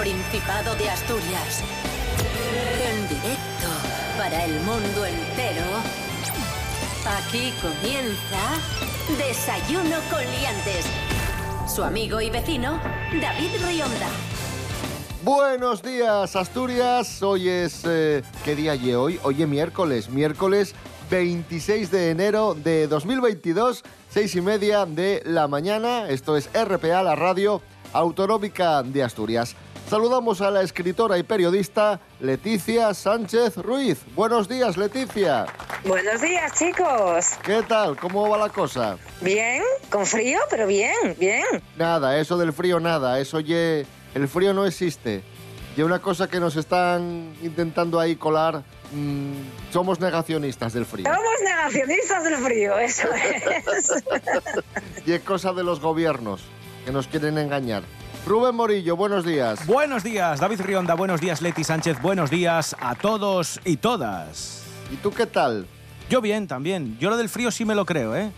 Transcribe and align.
Principado 0.00 0.74
de 0.76 0.88
Asturias. 0.88 1.62
En 2.82 3.06
directo 3.06 3.68
para 4.16 4.46
el 4.46 4.54
mundo 4.60 5.04
entero. 5.04 5.66
Aquí 7.06 7.52
comienza 7.60 8.40
Desayuno 9.18 9.96
con 10.10 10.20
Liantes. 10.20 10.86
Su 11.68 11.84
amigo 11.84 12.18
y 12.22 12.30
vecino, 12.30 12.80
David 13.20 13.50
Rionda. 13.62 14.08
Buenos 15.22 15.82
días, 15.82 16.34
Asturias. 16.34 17.22
Hoy 17.22 17.50
es. 17.50 17.82
eh, 17.84 18.22
¿Qué 18.42 18.56
día 18.56 18.72
hay 18.72 18.94
hoy? 18.94 19.20
Hoy 19.22 19.42
es 19.42 19.48
miércoles. 19.48 20.08
Miércoles 20.08 20.74
26 21.10 21.90
de 21.90 22.10
enero 22.10 22.54
de 22.54 22.86
2022, 22.86 23.82
seis 24.08 24.34
y 24.34 24.40
media 24.40 24.86
de 24.86 25.20
la 25.26 25.46
mañana. 25.46 26.08
Esto 26.08 26.38
es 26.38 26.48
RPA, 26.54 27.02
la 27.02 27.16
radio 27.16 27.60
autonómica 27.92 28.82
de 28.82 29.02
Asturias. 29.02 29.56
Saludamos 29.90 30.40
a 30.40 30.52
la 30.52 30.62
escritora 30.62 31.18
y 31.18 31.24
periodista 31.24 31.98
Leticia 32.20 32.94
Sánchez 32.94 33.56
Ruiz. 33.56 33.98
Buenos 34.14 34.48
días, 34.48 34.76
Leticia. 34.76 35.46
Buenos 35.84 36.20
días, 36.20 36.52
chicos. 36.56 37.30
¿Qué 37.42 37.60
tal? 37.66 37.96
¿Cómo 37.96 38.28
va 38.28 38.38
la 38.38 38.50
cosa? 38.50 38.98
Bien, 39.20 39.64
con 39.90 40.06
frío, 40.06 40.38
pero 40.48 40.68
bien, 40.68 40.94
bien. 41.18 41.42
Nada, 41.76 42.16
eso 42.20 42.38
del 42.38 42.52
frío 42.52 42.78
nada. 42.78 43.18
Eso 43.18 43.40
ye. 43.40 43.84
El 44.14 44.28
frío 44.28 44.54
no 44.54 44.64
existe. 44.64 45.24
Y 45.76 45.82
una 45.82 45.98
cosa 45.98 46.28
que 46.28 46.38
nos 46.38 46.54
están 46.54 47.34
intentando 47.42 47.98
ahí 47.98 48.14
colar. 48.14 48.62
mm, 48.92 49.72
somos 49.72 49.98
negacionistas 49.98 50.72
del 50.72 50.86
frío. 50.86 51.06
Somos 51.06 51.40
negacionistas 51.42 52.22
del 52.22 52.36
frío, 52.36 52.78
eso 52.78 53.08
es. 53.12 54.04
Y 55.04 55.14
es 55.14 55.20
cosa 55.22 55.52
de 55.52 55.64
los 55.64 55.80
gobiernos 55.80 56.42
que 56.84 56.92
nos 56.92 57.08
quieren 57.08 57.38
engañar. 57.38 57.82
Rubén 58.26 58.54
Morillo, 58.54 58.96
buenos 58.96 59.24
días. 59.24 59.66
Buenos 59.66 60.04
días, 60.04 60.40
David 60.40 60.60
Rionda. 60.60 60.94
Buenos 60.94 61.20
días, 61.20 61.40
Leti 61.42 61.64
Sánchez. 61.64 62.00
Buenos 62.00 62.30
días 62.30 62.76
a 62.78 62.94
todos 62.94 63.60
y 63.64 63.76
todas. 63.78 64.62
¿Y 64.92 64.96
tú 64.96 65.10
qué 65.10 65.26
tal? 65.26 65.66
Yo 66.08 66.20
bien, 66.20 66.46
también. 66.46 66.96
Yo 66.98 67.10
lo 67.10 67.16
del 67.16 67.28
frío 67.28 67.50
sí 67.50 67.64
me 67.64 67.74
lo 67.74 67.86
creo, 67.86 68.14
¿eh? 68.14 68.30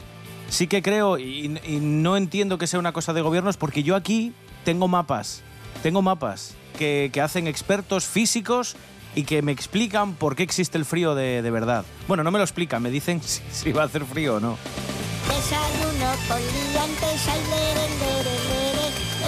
Sí 0.48 0.66
que 0.66 0.82
creo 0.82 1.18
y, 1.18 1.58
y 1.64 1.78
no 1.80 2.16
entiendo 2.16 2.58
que 2.58 2.66
sea 2.66 2.78
una 2.78 2.92
cosa 2.92 3.12
de 3.12 3.22
gobiernos 3.22 3.56
porque 3.56 3.82
yo 3.82 3.96
aquí 3.96 4.32
tengo 4.64 4.88
mapas. 4.88 5.42
Tengo 5.82 6.02
mapas 6.02 6.54
que, 6.78 7.10
que 7.12 7.20
hacen 7.20 7.46
expertos 7.46 8.04
físicos 8.04 8.76
y 9.14 9.24
que 9.24 9.42
me 9.42 9.52
explican 9.52 10.14
por 10.14 10.36
qué 10.36 10.42
existe 10.42 10.78
el 10.78 10.84
frío 10.84 11.14
de, 11.14 11.42
de 11.42 11.50
verdad. 11.50 11.84
Bueno, 12.06 12.22
no 12.22 12.30
me 12.30 12.38
lo 12.38 12.44
explican, 12.44 12.82
me 12.82 12.90
dicen 12.90 13.20
si, 13.24 13.42
si 13.50 13.72
va 13.72 13.82
a 13.82 13.86
hacer 13.86 14.04
frío 14.04 14.36
o 14.36 14.40
no. 14.40 14.58
Desayuno 15.28 16.12
con 16.28 16.38
liantes. 16.38 17.28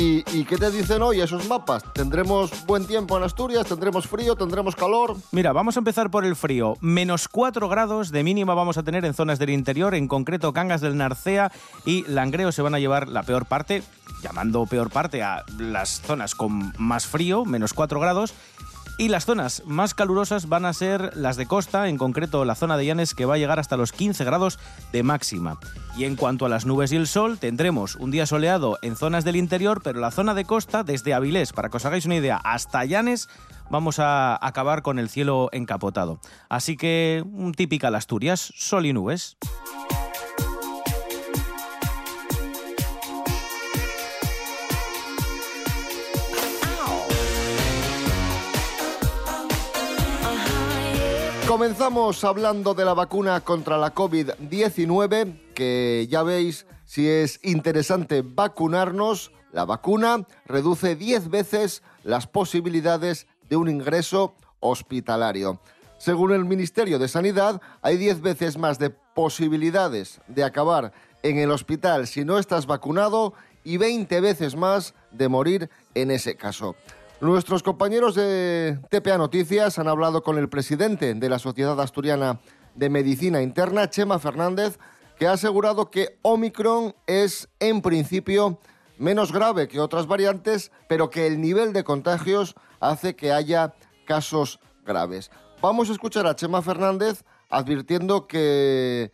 ¿Y, 0.00 0.44
qué 0.44 0.56
te 0.56 0.70
dicen 0.70 1.02
hoy 1.02 1.20
esos 1.20 1.48
mapas? 1.48 1.82
¿Tendremos 1.92 2.64
buen 2.66 2.86
tiempo 2.86 3.16
en 3.16 3.24
Asturias? 3.24 3.66
¿Tendremos 3.66 4.06
frío? 4.06 4.36
¿Tendremos 4.36 4.76
calor? 4.76 5.16
Mira, 5.32 5.52
vamos 5.52 5.76
a 5.76 5.80
empezar 5.80 6.08
por 6.08 6.24
el 6.24 6.36
frío. 6.36 6.76
Menos 6.80 7.26
4 7.26 7.68
grados 7.68 8.12
de 8.12 8.22
mínima 8.22 8.54
vamos 8.54 8.78
a 8.78 8.84
tener 8.84 9.04
en 9.04 9.12
zonas 9.12 9.40
del 9.40 9.50
interior, 9.50 9.96
en 9.96 10.06
concreto 10.06 10.52
Cangas 10.52 10.82
del 10.82 10.96
Narcea 10.96 11.50
y 11.84 12.04
Langreo 12.06 12.52
se 12.52 12.62
van 12.62 12.76
a 12.76 12.78
llevar 12.78 13.08
la 13.08 13.24
peor 13.24 13.46
parte, 13.46 13.82
llamando 14.22 14.66
peor 14.66 14.88
parte 14.88 15.24
a 15.24 15.44
las 15.58 16.00
zonas 16.00 16.36
con 16.36 16.72
más 16.78 17.08
frío, 17.08 17.44
menos 17.44 17.74
4 17.74 17.98
grados. 17.98 18.34
Y 19.00 19.10
las 19.10 19.26
zonas 19.26 19.62
más 19.64 19.94
calurosas 19.94 20.48
van 20.48 20.64
a 20.64 20.72
ser 20.72 21.16
las 21.16 21.36
de 21.36 21.46
costa, 21.46 21.88
en 21.88 21.98
concreto 21.98 22.44
la 22.44 22.56
zona 22.56 22.76
de 22.76 22.84
Llanes, 22.84 23.14
que 23.14 23.26
va 23.26 23.34
a 23.34 23.38
llegar 23.38 23.60
hasta 23.60 23.76
los 23.76 23.92
15 23.92 24.24
grados 24.24 24.58
de 24.90 25.04
máxima. 25.04 25.60
Y 25.96 26.04
en 26.04 26.16
cuanto 26.16 26.46
a 26.46 26.48
las 26.48 26.66
nubes 26.66 26.90
y 26.90 26.96
el 26.96 27.06
sol, 27.06 27.38
tendremos 27.38 27.94
un 27.94 28.10
día 28.10 28.26
soleado 28.26 28.76
en 28.82 28.96
zonas 28.96 29.24
del 29.24 29.36
interior, 29.36 29.82
pero 29.84 30.00
la 30.00 30.10
zona 30.10 30.34
de 30.34 30.44
costa, 30.44 30.82
desde 30.82 31.14
Avilés, 31.14 31.52
para 31.52 31.68
que 31.68 31.76
os 31.76 31.84
hagáis 31.86 32.06
una 32.06 32.16
idea, 32.16 32.40
hasta 32.42 32.84
Llanes, 32.84 33.28
vamos 33.70 34.00
a 34.00 34.44
acabar 34.44 34.82
con 34.82 34.98
el 34.98 35.08
cielo 35.08 35.48
encapotado. 35.52 36.18
Así 36.48 36.76
que, 36.76 37.22
un 37.24 37.52
típica 37.52 37.88
Asturias, 37.88 38.52
sol 38.56 38.84
y 38.84 38.92
nubes. 38.92 39.36
Comenzamos 51.48 52.24
hablando 52.24 52.74
de 52.74 52.84
la 52.84 52.92
vacuna 52.92 53.40
contra 53.40 53.78
la 53.78 53.94
COVID-19, 53.94 55.54
que 55.54 56.06
ya 56.10 56.22
veis 56.22 56.66
si 56.84 57.08
es 57.08 57.40
interesante 57.42 58.20
vacunarnos. 58.22 59.32
La 59.50 59.64
vacuna 59.64 60.26
reduce 60.44 60.94
10 60.94 61.30
veces 61.30 61.82
las 62.04 62.26
posibilidades 62.26 63.26
de 63.48 63.56
un 63.56 63.70
ingreso 63.70 64.34
hospitalario. 64.60 65.58
Según 65.96 66.34
el 66.34 66.44
Ministerio 66.44 66.98
de 66.98 67.08
Sanidad, 67.08 67.62
hay 67.80 67.96
10 67.96 68.20
veces 68.20 68.58
más 68.58 68.78
de 68.78 68.90
posibilidades 68.90 70.20
de 70.28 70.44
acabar 70.44 70.92
en 71.22 71.38
el 71.38 71.50
hospital 71.50 72.06
si 72.06 72.26
no 72.26 72.38
estás 72.38 72.66
vacunado 72.66 73.32
y 73.64 73.78
20 73.78 74.20
veces 74.20 74.54
más 74.54 74.92
de 75.12 75.28
morir 75.28 75.70
en 75.94 76.10
ese 76.10 76.36
caso. 76.36 76.76
Nuestros 77.20 77.64
compañeros 77.64 78.14
de 78.14 78.78
TPA 78.90 79.18
Noticias 79.18 79.80
han 79.80 79.88
hablado 79.88 80.22
con 80.22 80.38
el 80.38 80.48
presidente 80.48 81.14
de 81.14 81.28
la 81.28 81.40
Sociedad 81.40 81.80
Asturiana 81.80 82.38
de 82.76 82.90
Medicina 82.90 83.42
Interna, 83.42 83.90
Chema 83.90 84.20
Fernández, 84.20 84.78
que 85.18 85.26
ha 85.26 85.32
asegurado 85.32 85.90
que 85.90 86.20
Omicron 86.22 86.94
es 87.08 87.48
en 87.58 87.82
principio 87.82 88.60
menos 88.98 89.32
grave 89.32 89.66
que 89.66 89.80
otras 89.80 90.06
variantes, 90.06 90.70
pero 90.88 91.10
que 91.10 91.26
el 91.26 91.40
nivel 91.40 91.72
de 91.72 91.82
contagios 91.82 92.54
hace 92.78 93.16
que 93.16 93.32
haya 93.32 93.74
casos 94.06 94.60
graves. 94.86 95.32
Vamos 95.60 95.90
a 95.90 95.94
escuchar 95.94 96.24
a 96.28 96.36
Chema 96.36 96.62
Fernández 96.62 97.24
advirtiendo 97.50 98.28
que, 98.28 99.10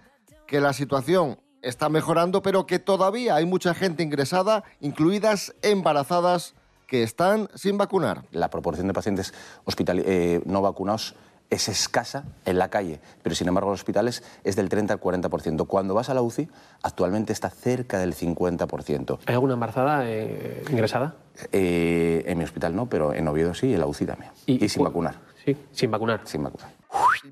la 0.51 0.75
situación 0.75 1.41
está 1.63 1.89
mejorando, 1.89 2.43
pero 2.43 2.65
que 2.67 2.79
todavía 2.79 3.35
hay 3.35 3.47
mucha 3.47 3.75
gente 3.75 4.05
ingresada, 4.05 4.63
incluidas 4.81 5.53
embarazadas 5.63 6.55
que 6.95 7.03
están 7.03 7.49
sin 7.57 7.77
vacunar. 7.77 8.23
La 8.31 8.51
proporción 8.51 8.87
de 8.87 8.93
pacientes 8.93 9.35
hospital- 9.65 10.03
eh, 10.07 10.41
no 10.47 10.63
vacunados 10.63 11.17
es 11.51 11.69
escasa 11.69 12.23
en 12.47 12.57
la 12.59 12.69
calle, 12.71 13.01
pero 13.23 13.35
sin 13.35 13.49
embargo 13.49 13.69
en 13.71 13.73
los 13.73 13.81
hospitales 13.81 14.23
es 14.45 14.55
del 14.55 14.69
30 14.69 14.95
al 14.95 15.01
40%. 15.01 15.67
Cuando 15.67 15.93
vas 15.95 16.09
a 16.09 16.15
la 16.15 16.23
UCI, 16.23 16.49
actualmente 16.83 17.33
está 17.33 17.51
cerca 17.51 17.99
del 17.99 18.15
50%. 18.15 19.19
¿Hay 19.27 19.35
alguna 19.35 19.55
embarazada 19.55 20.03
eh, 20.09 20.63
ingresada? 20.71 21.17
Eh, 21.51 22.23
en 22.27 22.39
mi 22.39 22.45
hospital 22.45 22.77
no, 22.77 22.89
pero 22.89 23.13
en 23.13 23.27
Oviedo 23.27 23.55
sí, 23.55 23.67
y 23.71 23.75
en 23.75 23.81
la 23.81 23.87
UCI 23.87 24.07
también. 24.07 24.31
Y, 24.47 24.69
sin 24.69 24.79
cu- 24.81 24.85
vacunar. 24.85 25.17
Sí, 25.45 25.57
sin 25.73 25.91
vacunar. 25.91 26.21
Sin 26.25 26.45
vacunar. 26.45 26.71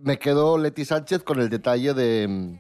Me 0.03 0.19
quedó 0.19 0.59
Leti 0.59 0.85
Sánchez 0.85 1.23
con 1.23 1.39
el 1.41 1.49
detalle 1.49 1.95
de, 1.95 2.59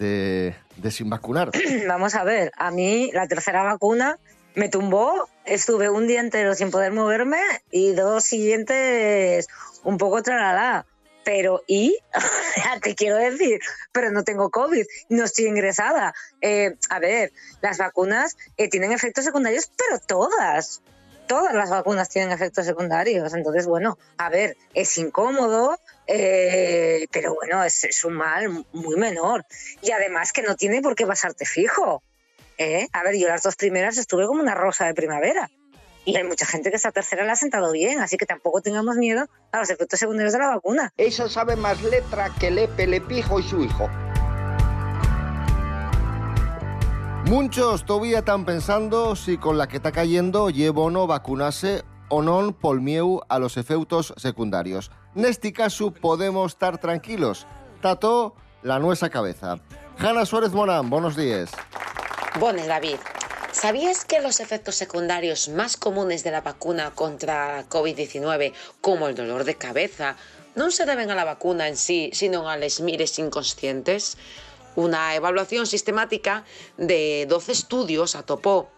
de, 0.00 0.54
de 0.76 0.90
sin 0.90 1.08
vacunar. 1.08 1.50
Vamos 1.88 2.14
a 2.16 2.24
ver, 2.24 2.50
a 2.58 2.70
mí 2.72 3.10
la 3.14 3.28
tercera 3.28 3.62
vacuna 3.62 4.18
me 4.54 4.68
tumbó, 4.68 5.28
estuve 5.44 5.88
un 5.88 6.06
día 6.06 6.20
entero 6.20 6.54
sin 6.54 6.70
poder 6.70 6.92
moverme 6.92 7.40
y 7.70 7.92
dos 7.92 8.24
siguientes 8.24 9.48
un 9.84 9.98
poco 9.98 10.22
tralala. 10.22 10.86
Pero, 11.24 11.62
¿y? 11.68 11.96
Te 12.82 12.96
quiero 12.96 13.16
decir, 13.16 13.60
pero 13.92 14.10
no 14.10 14.24
tengo 14.24 14.50
COVID, 14.50 14.84
no 15.08 15.24
estoy 15.24 15.46
ingresada. 15.46 16.14
Eh, 16.40 16.74
a 16.90 16.98
ver, 16.98 17.32
las 17.60 17.78
vacunas 17.78 18.36
eh, 18.56 18.68
tienen 18.68 18.90
efectos 18.90 19.24
secundarios, 19.24 19.70
pero 19.76 20.00
todas. 20.00 20.82
Todas 21.28 21.54
las 21.54 21.70
vacunas 21.70 22.08
tienen 22.08 22.32
efectos 22.32 22.66
secundarios. 22.66 23.32
Entonces, 23.34 23.66
bueno, 23.66 23.98
a 24.18 24.30
ver, 24.30 24.56
es 24.74 24.98
incómodo, 24.98 25.78
eh, 26.08 27.06
pero 27.12 27.36
bueno, 27.36 27.62
es, 27.62 27.84
es 27.84 28.04
un 28.04 28.14
mal 28.14 28.66
muy 28.72 28.96
menor. 28.96 29.46
Y 29.80 29.92
además 29.92 30.32
que 30.32 30.42
no 30.42 30.56
tiene 30.56 30.82
por 30.82 30.96
qué 30.96 31.06
pasarte 31.06 31.46
fijo. 31.46 32.02
¿Eh? 32.58 32.88
A 32.92 33.02
ver, 33.02 33.16
yo 33.18 33.28
las 33.28 33.42
dos 33.42 33.56
primeras 33.56 33.98
estuve 33.98 34.26
como 34.26 34.42
una 34.42 34.54
rosa 34.54 34.86
de 34.86 34.94
primavera. 34.94 35.50
Y 36.04 36.16
hay 36.16 36.24
mucha 36.24 36.46
gente 36.46 36.70
que 36.70 36.76
esta 36.76 36.90
tercera 36.90 37.24
la 37.24 37.34
ha 37.34 37.36
sentado 37.36 37.70
bien, 37.70 38.00
así 38.00 38.16
que 38.16 38.26
tampoco 38.26 38.60
tengamos 38.60 38.96
miedo 38.96 39.26
a 39.52 39.58
los 39.60 39.70
efectos 39.70 40.00
secundarios 40.00 40.32
de 40.32 40.40
la 40.40 40.48
vacuna. 40.48 40.92
Eso 40.96 41.28
sabe 41.28 41.54
más 41.54 41.80
letra 41.82 42.30
que 42.40 42.50
Lepe, 42.50 42.88
Lepijo 42.88 43.38
y 43.38 43.42
su 43.44 43.62
hijo. 43.62 43.88
Muchos 47.26 47.86
todavía 47.86 48.18
están 48.18 48.44
pensando 48.44 49.14
si 49.14 49.38
con 49.38 49.56
la 49.56 49.68
que 49.68 49.76
está 49.76 49.92
cayendo 49.92 50.50
llevo 50.50 50.84
o 50.86 50.90
no 50.90 51.06
vacunarse 51.06 51.84
o 52.10 52.20
non 52.20 52.52
pol 52.52 52.84
mieu 52.84 53.24
a 53.32 53.38
los 53.38 53.56
efectos 53.56 54.12
secundarios. 54.20 54.92
Neste 55.14 55.54
caso 55.54 55.94
podemos 55.94 56.52
estar 56.52 56.76
tranquilos. 56.76 57.46
Tato 57.80 58.36
la 58.62 58.78
nuestra 58.78 59.08
cabeza. 59.08 59.56
Hanna 59.96 60.26
Suárez 60.26 60.52
Morán, 60.52 60.90
buenos 60.90 61.16
días. 61.16 61.50
Bueno, 62.38 62.64
David, 62.66 62.96
¿Sabías 63.52 64.06
que 64.06 64.22
los 64.22 64.40
efectos 64.40 64.76
secundarios 64.76 65.50
más 65.50 65.76
comunes 65.76 66.24
de 66.24 66.30
la 66.30 66.40
vacuna 66.40 66.90
contra 66.94 67.68
COVID-19, 67.68 68.54
como 68.80 69.08
el 69.08 69.14
dolor 69.14 69.44
de 69.44 69.56
cabeza, 69.56 70.16
no 70.54 70.70
se 70.70 70.86
deben 70.86 71.10
a 71.10 71.14
la 71.14 71.24
vacuna 71.24 71.68
en 71.68 71.76
sí, 71.76 72.10
sino 72.14 72.48
a 72.48 72.56
les 72.56 72.80
mires 72.80 73.18
inconscientes? 73.18 74.16
Una 74.74 75.14
evaluación 75.14 75.66
sistemática 75.66 76.44
de 76.78 77.26
12 77.28 77.52
estudios 77.52 78.16
atopó 78.16 78.70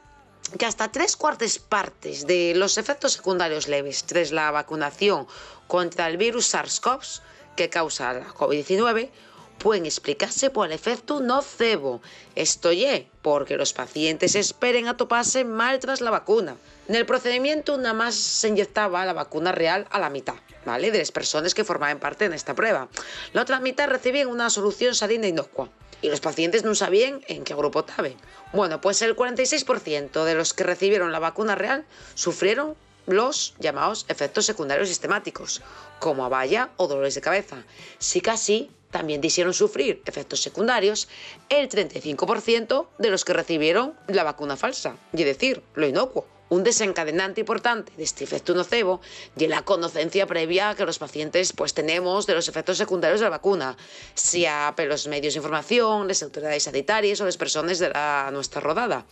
que 0.58 0.66
hasta 0.66 0.90
tres 0.90 1.16
cuartas 1.16 1.60
partes 1.60 2.26
de 2.26 2.54
los 2.56 2.76
efectos 2.76 3.12
secundarios 3.12 3.68
leves 3.68 4.02
tras 4.04 4.32
la 4.32 4.50
vacunación 4.50 5.28
contra 5.68 6.08
el 6.08 6.16
virus 6.16 6.52
SARS-CoV 6.52 7.20
que 7.54 7.70
causa 7.70 8.12
la 8.12 8.26
COVID-19 8.26 9.10
pueden 9.58 9.86
explicarse 9.86 10.50
por 10.50 10.66
el 10.66 10.72
efecto 10.72 11.20
nocebo. 11.20 12.00
Esto 12.34 12.72
ye, 12.72 13.08
porque 13.22 13.56
los 13.56 13.72
pacientes 13.72 14.34
esperen 14.34 14.88
a 14.88 14.96
toparse 14.96 15.44
mal 15.44 15.78
tras 15.78 16.00
la 16.00 16.10
vacuna. 16.10 16.56
En 16.88 16.94
el 16.96 17.06
procedimiento 17.06 17.78
nada 17.78 17.94
más 17.94 18.14
se 18.14 18.48
inyectaba 18.48 19.06
la 19.06 19.14
vacuna 19.14 19.52
real 19.52 19.86
a 19.90 19.98
la 19.98 20.10
mitad, 20.10 20.34
¿vale? 20.66 20.90
De 20.90 20.98
las 20.98 21.12
personas 21.12 21.54
que 21.54 21.64
formaban 21.64 21.98
parte 21.98 22.26
en 22.26 22.34
esta 22.34 22.54
prueba. 22.54 22.88
La 23.32 23.42
otra 23.42 23.60
mitad 23.60 23.88
recibían 23.88 24.28
una 24.28 24.50
solución 24.50 24.94
salina 24.94 25.26
inocua 25.26 25.70
y 26.02 26.10
los 26.10 26.20
pacientes 26.20 26.64
no 26.64 26.74
sabían 26.74 27.22
en 27.28 27.44
qué 27.44 27.54
grupo 27.54 27.80
estaban. 27.80 28.14
Bueno, 28.52 28.80
pues 28.82 29.00
el 29.00 29.16
46% 29.16 30.24
de 30.24 30.34
los 30.34 30.52
que 30.52 30.64
recibieron 30.64 31.12
la 31.12 31.18
vacuna 31.18 31.54
real 31.54 31.86
sufrieron 32.14 32.76
los 33.06 33.54
llamados 33.58 34.06
efectos 34.08 34.46
secundarios 34.46 34.88
sistemáticos, 34.88 35.62
como 35.98 36.24
abaya 36.24 36.70
o 36.76 36.86
dolores 36.86 37.14
de 37.14 37.20
cabeza. 37.20 37.64
Sí 37.98 38.20
casi 38.20 38.70
también 38.94 39.24
hicieron 39.24 39.52
sufrir 39.52 40.00
efectos 40.06 40.40
secundarios 40.40 41.08
el 41.48 41.68
35% 41.68 42.86
de 42.96 43.10
los 43.10 43.24
que 43.24 43.32
recibieron 43.32 43.94
la 44.06 44.22
vacuna 44.22 44.56
falsa, 44.56 44.96
y 45.12 45.24
decir, 45.24 45.64
lo 45.74 45.88
inocuo. 45.88 46.28
Un 46.48 46.62
desencadenante 46.62 47.40
importante 47.40 47.92
de 47.96 48.04
este 48.04 48.22
efecto 48.22 48.54
nocebo 48.54 49.00
y 49.36 49.48
la 49.48 49.62
conocencia 49.62 50.28
previa 50.28 50.76
que 50.76 50.86
los 50.86 51.00
pacientes 51.00 51.52
pues 51.52 51.74
tenemos 51.74 52.28
de 52.28 52.34
los 52.34 52.46
efectos 52.46 52.78
secundarios 52.78 53.18
de 53.18 53.24
la 53.24 53.30
vacuna, 53.30 53.76
sea 54.14 54.74
por 54.76 54.86
los 54.86 55.08
medios 55.08 55.34
de 55.34 55.38
información, 55.38 56.06
las 56.06 56.22
autoridades 56.22 56.62
sanitarias 56.62 57.20
o 57.20 57.24
las 57.24 57.36
personas 57.36 57.80
de 57.80 57.90
nuestra 58.30 58.60
rodada. 58.60 59.06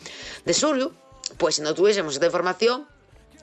De 0.45 0.55
suyo, 0.55 0.93
pues 1.39 1.57
si 1.57 1.63
no 1.63 1.75
tuviésemos 1.75 2.15
esta 2.15 2.27
información, 2.27 2.87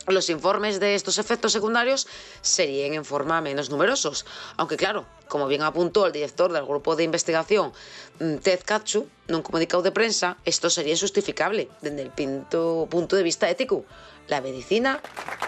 los 0.08 0.30
informes 0.30 0.80
de 0.80 0.96
estos 0.96 1.18
efectos 1.18 1.52
secundarios 1.52 2.08
serían 2.42 2.94
en 2.94 3.04
forma 3.04 3.42
menos 3.42 3.70
numerosos. 3.70 4.26
Aunque 4.56 4.78
claro, 4.78 5.06
como 5.30 5.48
bien 5.48 5.62
apuntó 5.62 6.06
el 6.06 6.12
director 6.12 6.52
del 6.52 6.66
grupo 6.66 6.98
de 6.98 7.06
investigación, 7.06 7.72
mm, 8.20 8.36
Ted 8.38 8.60
Katsu, 8.66 9.08
en 9.30 9.36
un 9.36 9.42
comunicado 9.42 9.81
de 9.81 9.92
prensa, 9.92 10.36
esto 10.44 10.70
sería 10.70 10.94
injustificable 10.94 11.70
desde 11.81 12.02
el 12.02 12.10
punto 12.10 13.16
de 13.16 13.24
vista 13.24 13.50
ético. 13.50 13.86
La 14.28 14.42
medicina 14.42 15.00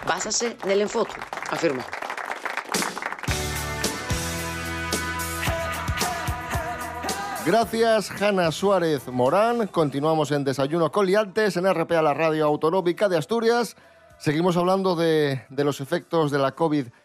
básase 0.06 0.56
en 0.62 0.70
el 0.70 0.80
enfoque, 0.80 1.14
afirmó. 1.50 1.82
Gracias, 7.44 8.10
Hanna 8.22 8.52
Suárez 8.52 9.08
Morán. 9.08 9.66
Continuamos 9.66 10.30
en 10.30 10.44
Desayuno 10.44 10.92
Coliantes 10.92 11.56
en 11.56 11.72
RPA, 11.72 12.00
la 12.00 12.14
radio 12.14 12.46
autonómica 12.46 13.08
de 13.08 13.18
Asturias. 13.18 13.76
Seguimos 14.18 14.56
hablando 14.56 14.94
de, 14.94 15.42
de 15.50 15.64
los 15.64 15.80
efectos 15.80 16.30
de 16.30 16.38
la 16.38 16.54
COVID-19. 16.54 17.01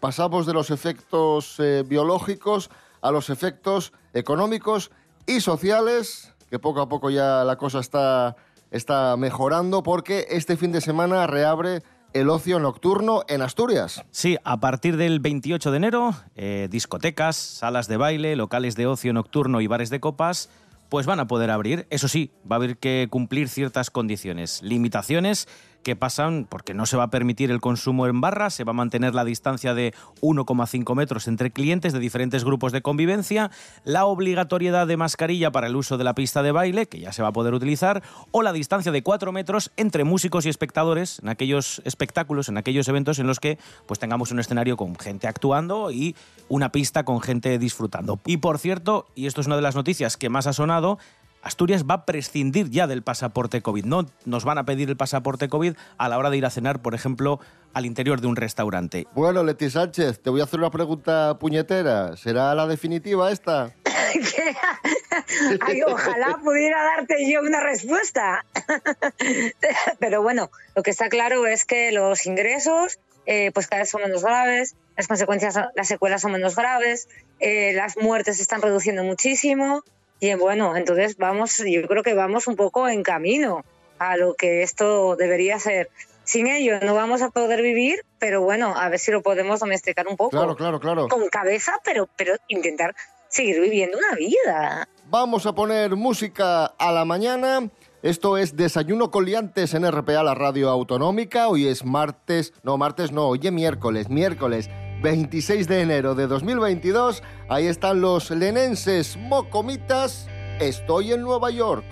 Pasamos 0.00 0.46
de 0.46 0.52
los 0.52 0.70
efectos 0.70 1.58
eh, 1.58 1.82
biológicos 1.86 2.70
a 3.02 3.10
los 3.10 3.30
efectos 3.30 3.92
económicos 4.14 4.90
y 5.26 5.40
sociales, 5.40 6.32
que 6.48 6.58
poco 6.58 6.80
a 6.80 6.88
poco 6.88 7.10
ya 7.10 7.44
la 7.44 7.56
cosa 7.56 7.80
está, 7.80 8.36
está 8.70 9.16
mejorando 9.16 9.82
porque 9.82 10.26
este 10.30 10.56
fin 10.56 10.72
de 10.72 10.80
semana 10.80 11.26
reabre 11.26 11.82
el 12.12 12.30
ocio 12.30 12.58
nocturno 12.60 13.24
en 13.28 13.42
Asturias. 13.42 14.02
Sí, 14.10 14.38
a 14.44 14.58
partir 14.60 14.96
del 14.96 15.20
28 15.20 15.70
de 15.70 15.76
enero, 15.76 16.14
eh, 16.34 16.68
discotecas, 16.70 17.36
salas 17.36 17.88
de 17.88 17.96
baile, 17.96 18.36
locales 18.36 18.76
de 18.76 18.86
ocio 18.86 19.12
nocturno 19.12 19.60
y 19.60 19.66
bares 19.66 19.90
de 19.90 20.00
copas, 20.00 20.48
pues 20.88 21.04
van 21.04 21.20
a 21.20 21.26
poder 21.26 21.50
abrir. 21.50 21.86
Eso 21.90 22.08
sí, 22.08 22.30
va 22.50 22.56
a 22.56 22.58
haber 22.58 22.78
que 22.78 23.08
cumplir 23.10 23.48
ciertas 23.48 23.90
condiciones, 23.90 24.62
limitaciones 24.62 25.48
que 25.82 25.96
pasan 25.96 26.46
porque 26.48 26.74
no 26.74 26.86
se 26.86 26.96
va 26.96 27.04
a 27.04 27.10
permitir 27.10 27.50
el 27.50 27.60
consumo 27.60 28.06
en 28.06 28.20
barra, 28.20 28.50
se 28.50 28.64
va 28.64 28.70
a 28.70 28.74
mantener 28.74 29.14
la 29.14 29.24
distancia 29.24 29.74
de 29.74 29.94
1,5 30.20 30.94
metros 30.94 31.28
entre 31.28 31.50
clientes 31.50 31.92
de 31.92 31.98
diferentes 31.98 32.44
grupos 32.44 32.72
de 32.72 32.82
convivencia, 32.82 33.50
la 33.84 34.06
obligatoriedad 34.06 34.86
de 34.86 34.96
mascarilla 34.96 35.50
para 35.52 35.66
el 35.66 35.76
uso 35.76 35.98
de 35.98 36.04
la 36.04 36.14
pista 36.14 36.42
de 36.42 36.52
baile, 36.52 36.86
que 36.86 37.00
ya 37.00 37.12
se 37.12 37.22
va 37.22 37.28
a 37.28 37.32
poder 37.32 37.54
utilizar, 37.54 38.02
o 38.30 38.42
la 38.42 38.52
distancia 38.52 38.92
de 38.92 39.02
4 39.02 39.32
metros 39.32 39.70
entre 39.76 40.04
músicos 40.04 40.46
y 40.46 40.48
espectadores 40.48 41.20
en 41.20 41.28
aquellos 41.28 41.82
espectáculos, 41.84 42.48
en 42.48 42.58
aquellos 42.58 42.88
eventos 42.88 43.18
en 43.18 43.26
los 43.26 43.40
que 43.40 43.58
pues 43.86 43.98
tengamos 43.98 44.30
un 44.32 44.40
escenario 44.40 44.76
con 44.76 44.96
gente 44.96 45.28
actuando 45.28 45.90
y 45.90 46.16
una 46.48 46.70
pista 46.72 47.04
con 47.04 47.20
gente 47.20 47.58
disfrutando. 47.58 48.18
Y 48.26 48.38
por 48.38 48.58
cierto, 48.58 49.06
y 49.14 49.26
esto 49.26 49.40
es 49.40 49.46
una 49.46 49.56
de 49.56 49.62
las 49.62 49.74
noticias 49.74 50.16
que 50.16 50.28
más 50.28 50.46
ha 50.46 50.52
sonado, 50.52 50.98
Asturias 51.46 51.84
va 51.84 51.94
a 51.94 52.06
prescindir 52.06 52.70
ya 52.70 52.88
del 52.88 53.04
pasaporte 53.04 53.62
COVID. 53.62 53.84
No 53.84 54.04
nos 54.24 54.44
van 54.44 54.58
a 54.58 54.64
pedir 54.64 54.88
el 54.88 54.96
pasaporte 54.96 55.48
COVID 55.48 55.76
a 55.96 56.08
la 56.08 56.18
hora 56.18 56.28
de 56.28 56.38
ir 56.38 56.44
a 56.44 56.50
cenar, 56.50 56.82
por 56.82 56.92
ejemplo, 56.92 57.38
al 57.72 57.86
interior 57.86 58.20
de 58.20 58.26
un 58.26 58.34
restaurante. 58.34 59.06
Bueno, 59.14 59.44
Leti 59.44 59.70
Sánchez, 59.70 60.20
te 60.20 60.30
voy 60.30 60.40
a 60.40 60.44
hacer 60.44 60.58
una 60.58 60.72
pregunta 60.72 61.38
puñetera. 61.38 62.16
¿Será 62.16 62.52
la 62.56 62.66
definitiva 62.66 63.30
esta? 63.30 63.72
Ay, 65.60 65.82
ojalá 65.82 66.36
pudiera 66.42 66.82
darte 66.82 67.14
yo 67.30 67.42
una 67.42 67.60
respuesta. 67.60 68.44
Pero 70.00 70.22
bueno, 70.22 70.50
lo 70.74 70.82
que 70.82 70.90
está 70.90 71.08
claro 71.08 71.46
es 71.46 71.64
que 71.64 71.92
los 71.92 72.26
ingresos 72.26 72.98
eh, 73.26 73.52
pues 73.54 73.68
cada 73.68 73.82
vez 73.82 73.90
son 73.90 74.02
menos 74.02 74.24
graves, 74.24 74.74
las 74.96 75.06
consecuencias, 75.06 75.56
las 75.76 75.86
secuelas 75.86 76.22
son 76.22 76.32
menos 76.32 76.56
graves, 76.56 77.08
eh, 77.38 77.72
las 77.72 77.96
muertes 77.96 78.38
se 78.38 78.42
están 78.42 78.62
reduciendo 78.62 79.04
muchísimo 79.04 79.84
y 80.20 80.34
bueno, 80.34 80.76
entonces 80.76 81.16
vamos, 81.16 81.58
yo 81.58 81.86
creo 81.86 82.02
que 82.02 82.14
vamos 82.14 82.46
un 82.46 82.56
poco 82.56 82.88
en 82.88 83.02
camino 83.02 83.64
a 83.98 84.16
lo 84.16 84.34
que 84.34 84.62
esto 84.62 85.16
debería 85.16 85.58
ser. 85.58 85.90
Sin 86.24 86.46
ello 86.48 86.80
no 86.82 86.94
vamos 86.94 87.22
a 87.22 87.30
poder 87.30 87.62
vivir, 87.62 88.04
pero 88.18 88.42
bueno, 88.42 88.74
a 88.76 88.88
ver 88.88 88.98
si 88.98 89.12
lo 89.12 89.22
podemos 89.22 89.60
domesticar 89.60 90.08
un 90.08 90.16
poco. 90.16 90.30
Claro, 90.30 90.56
claro, 90.56 90.80
claro. 90.80 91.08
Con 91.08 91.28
cabeza, 91.28 91.80
pero, 91.84 92.08
pero 92.16 92.34
intentar 92.48 92.94
seguir 93.28 93.60
viviendo 93.60 93.98
una 93.98 94.16
vida. 94.16 94.88
Vamos 95.08 95.46
a 95.46 95.54
poner 95.54 95.94
música 95.94 96.66
a 96.66 96.92
la 96.92 97.04
mañana. 97.04 97.70
Esto 98.02 98.38
es 98.38 98.56
Desayuno 98.56 99.10
Coliantes 99.10 99.74
en 99.74 99.90
RPA, 99.90 100.22
la 100.22 100.34
radio 100.34 100.70
autonómica. 100.70 101.48
Hoy 101.48 101.68
es 101.68 101.84
martes, 101.84 102.52
no, 102.62 102.76
martes 102.76 103.12
no, 103.12 103.28
hoy 103.28 103.40
es 103.42 103.52
miércoles, 103.52 104.08
miércoles 104.08 104.68
26 105.02 105.68
de 105.68 105.82
enero 105.82 106.14
de 106.14 106.26
2022. 106.26 107.22
Ahí 107.48 107.66
están 107.66 108.00
los 108.00 108.30
lenenses 108.30 109.16
mocomitas. 109.16 110.28
Estoy 110.60 111.12
en 111.12 111.22
Nueva 111.22 111.50
York. 111.50 111.84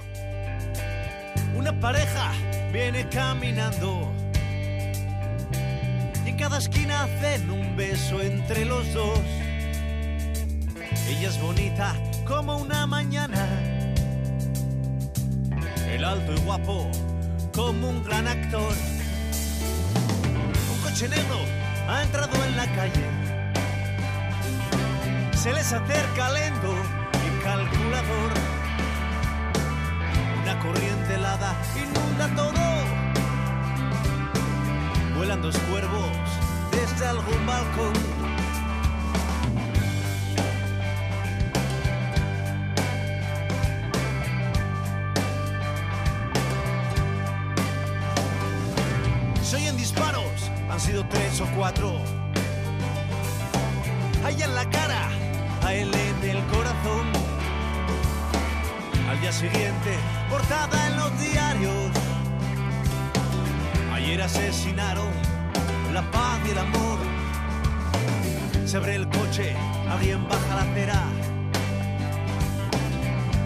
Una 1.56 1.78
pareja 1.80 2.32
viene 2.72 3.08
caminando 3.08 4.10
y 6.24 6.30
en 6.30 6.36
cada 6.36 6.58
esquina 6.58 7.04
hacen 7.04 7.50
un 7.50 7.76
beso 7.76 8.20
entre 8.20 8.64
los 8.64 8.92
dos. 8.94 9.20
Ella 11.06 11.28
es 11.28 11.40
bonita 11.40 11.94
como 12.26 12.56
una 12.56 12.86
mañana, 12.86 13.46
el 15.86 16.02
alto 16.02 16.32
y 16.32 16.40
guapo 16.40 16.90
como 17.54 17.90
un 17.90 18.02
gran 18.04 18.26
actor. 18.26 18.72
Un 20.72 20.82
coche 20.82 21.08
negro 21.08 21.63
ha 21.88 22.02
entrado 22.02 22.44
en 22.44 22.56
la 22.56 22.66
calle, 22.74 23.06
se 25.36 25.52
les 25.52 25.72
acerca 25.72 26.30
lento 26.30 26.74
y 27.26 27.42
calculador. 27.42 28.32
Una 30.42 30.58
corriente 30.60 31.14
helada 31.14 31.54
inunda 31.76 32.28
todo. 32.34 32.64
Vuelan 35.16 35.42
dos 35.42 35.56
cuervos 35.70 36.10
desde 36.70 37.06
algún 37.06 37.46
balcón. 37.46 38.23
Tres 51.02 51.40
o 51.40 51.46
cuatro. 51.56 51.98
Hay 54.24 54.40
en 54.40 54.54
la 54.54 54.68
cara, 54.70 55.08
a 55.62 55.74
él 55.74 55.90
en 55.92 56.30
el 56.30 56.44
corazón. 56.46 57.06
Al 59.08 59.20
día 59.20 59.32
siguiente, 59.32 59.98
portada 60.30 60.86
en 60.86 60.96
los 60.96 61.20
diarios. 61.20 61.90
Ayer 63.92 64.22
asesinaron 64.22 65.10
la 65.92 66.02
paz 66.12 66.38
y 66.46 66.50
el 66.50 66.58
amor. 66.58 66.98
Se 68.64 68.76
abre 68.76 68.94
el 68.94 69.08
coche, 69.08 69.56
alguien 69.90 70.26
baja 70.28 70.54
la 70.54 70.62
acera. 70.62 71.02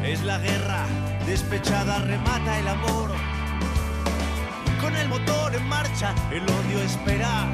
Es 0.04 0.22
la 0.22 0.38
guerra, 0.38 0.86
despechada 1.26 1.98
remata 2.00 2.58
el 2.58 2.68
amor. 2.68 3.10
con 4.80 4.94
el 4.94 5.08
motor 5.08 5.37
en 5.58 5.68
marcha, 5.68 6.14
el 6.30 6.42
odio 6.42 6.78
espera. 6.82 7.46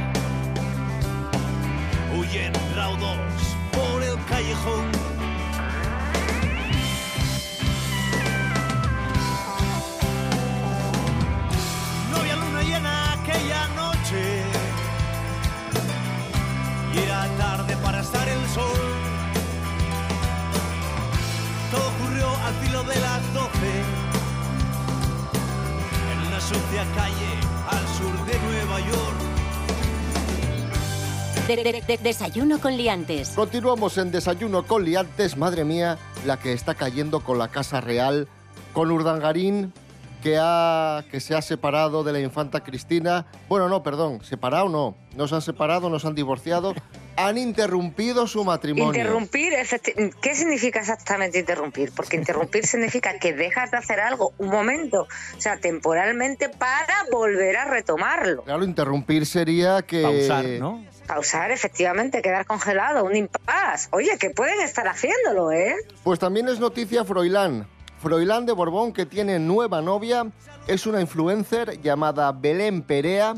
Huyen 2.17 2.53
raudos 2.77 3.57
por 3.73 4.03
el 4.03 4.17
callejón. 4.27 4.85
No 12.11 12.17
había 12.19 12.37
luna 12.37 12.63
llena 12.63 13.13
aquella 13.15 13.69
noche 13.69 14.43
y 16.95 16.99
era 16.99 17.27
tarde 17.39 17.77
para 17.79 18.01
estar 18.01 18.29
el 18.29 18.47
sol. 18.49 18.83
Todo 21.71 21.89
ocurrió 21.89 22.29
al 22.47 22.55
filo 22.63 22.83
de 22.85 22.97
las 23.01 23.23
doce 23.35 23.73
en 26.13 26.27
una 26.29 26.41
sucia 26.41 26.85
calle 26.95 27.44
De- 31.47 31.57
de- 31.57 31.83
de- 31.87 31.99
desayuno 31.99 32.59
con 32.59 32.77
liantes. 32.77 33.31
Continuamos 33.31 33.99
en 33.99 34.11
Desayuno 34.11 34.67
con 34.67 34.85
Liantes, 34.85 35.37
madre 35.37 35.65
mía, 35.65 35.99
la 36.25 36.39
que 36.39 36.53
está 36.55 36.75
cayendo 36.75 37.21
con 37.21 37.39
la 37.39 37.49
Casa 37.49 37.83
Real, 37.83 38.29
con 38.73 38.91
Urdangarín, 38.91 39.73
que, 40.25 40.39
ha, 40.41 41.05
que 41.11 41.21
se 41.21 41.35
ha 41.35 41.43
separado 41.43 42.03
de 42.03 42.11
la 42.11 42.19
infanta 42.19 42.65
Cristina. 42.65 43.27
Bueno, 43.47 43.69
no, 43.69 43.83
perdón, 43.83 44.25
separado 44.25 44.71
no, 44.71 44.97
no 45.15 45.29
se 45.29 45.35
han 45.35 45.43
separado, 45.43 45.91
no 45.91 45.99
se 45.99 46.07
han 46.07 46.15
divorciado, 46.15 46.75
han 47.15 47.37
interrumpido 47.37 48.27
su 48.27 48.43
matrimonio. 48.43 48.99
Interrumpir, 48.99 49.53
¿qué 50.23 50.35
significa 50.35 50.81
exactamente 50.81 51.39
interrumpir? 51.39 51.93
Porque 51.95 52.17
interrumpir 52.17 52.67
significa 52.67 53.19
que 53.19 53.35
dejas 53.35 53.71
de 53.71 53.77
hacer 53.77 54.01
algo 54.01 54.33
un 54.39 54.49
momento, 54.49 55.03
o 55.03 55.41
sea, 55.41 55.59
temporalmente 55.59 56.49
para 56.49 56.95
volver 57.13 57.59
a 57.59 57.67
retomarlo. 57.67 58.45
Claro, 58.45 58.65
interrumpir 58.65 59.27
sería 59.27 59.83
que... 59.83 60.01
Pausar, 60.01 60.47
¿no? 60.59 60.83
Pausar, 61.07 61.51
efectivamente, 61.51 62.23
quedar 62.23 62.47
congelado, 62.47 63.05
un 63.05 63.15
impas. 63.15 63.91
Oye, 63.93 64.17
que 64.19 64.31
pueden 64.31 64.59
estar 64.63 64.89
haciéndolo, 64.89 65.53
¿eh? 65.53 65.75
Pues 66.03 66.19
también 66.19 66.49
es 66.49 66.59
noticia 66.59 67.05
Froilán. 67.05 67.69
Froilán 68.05 68.45
de 68.45 68.53
Borbón, 68.53 68.93
que 68.93 69.07
tiene 69.07 69.39
nueva 69.39 69.81
novia, 69.81 70.31
es 70.67 70.87
una 70.87 71.01
influencer 71.01 71.81
llamada 71.81 72.33
Belén 72.33 72.83
Perea, 72.83 73.35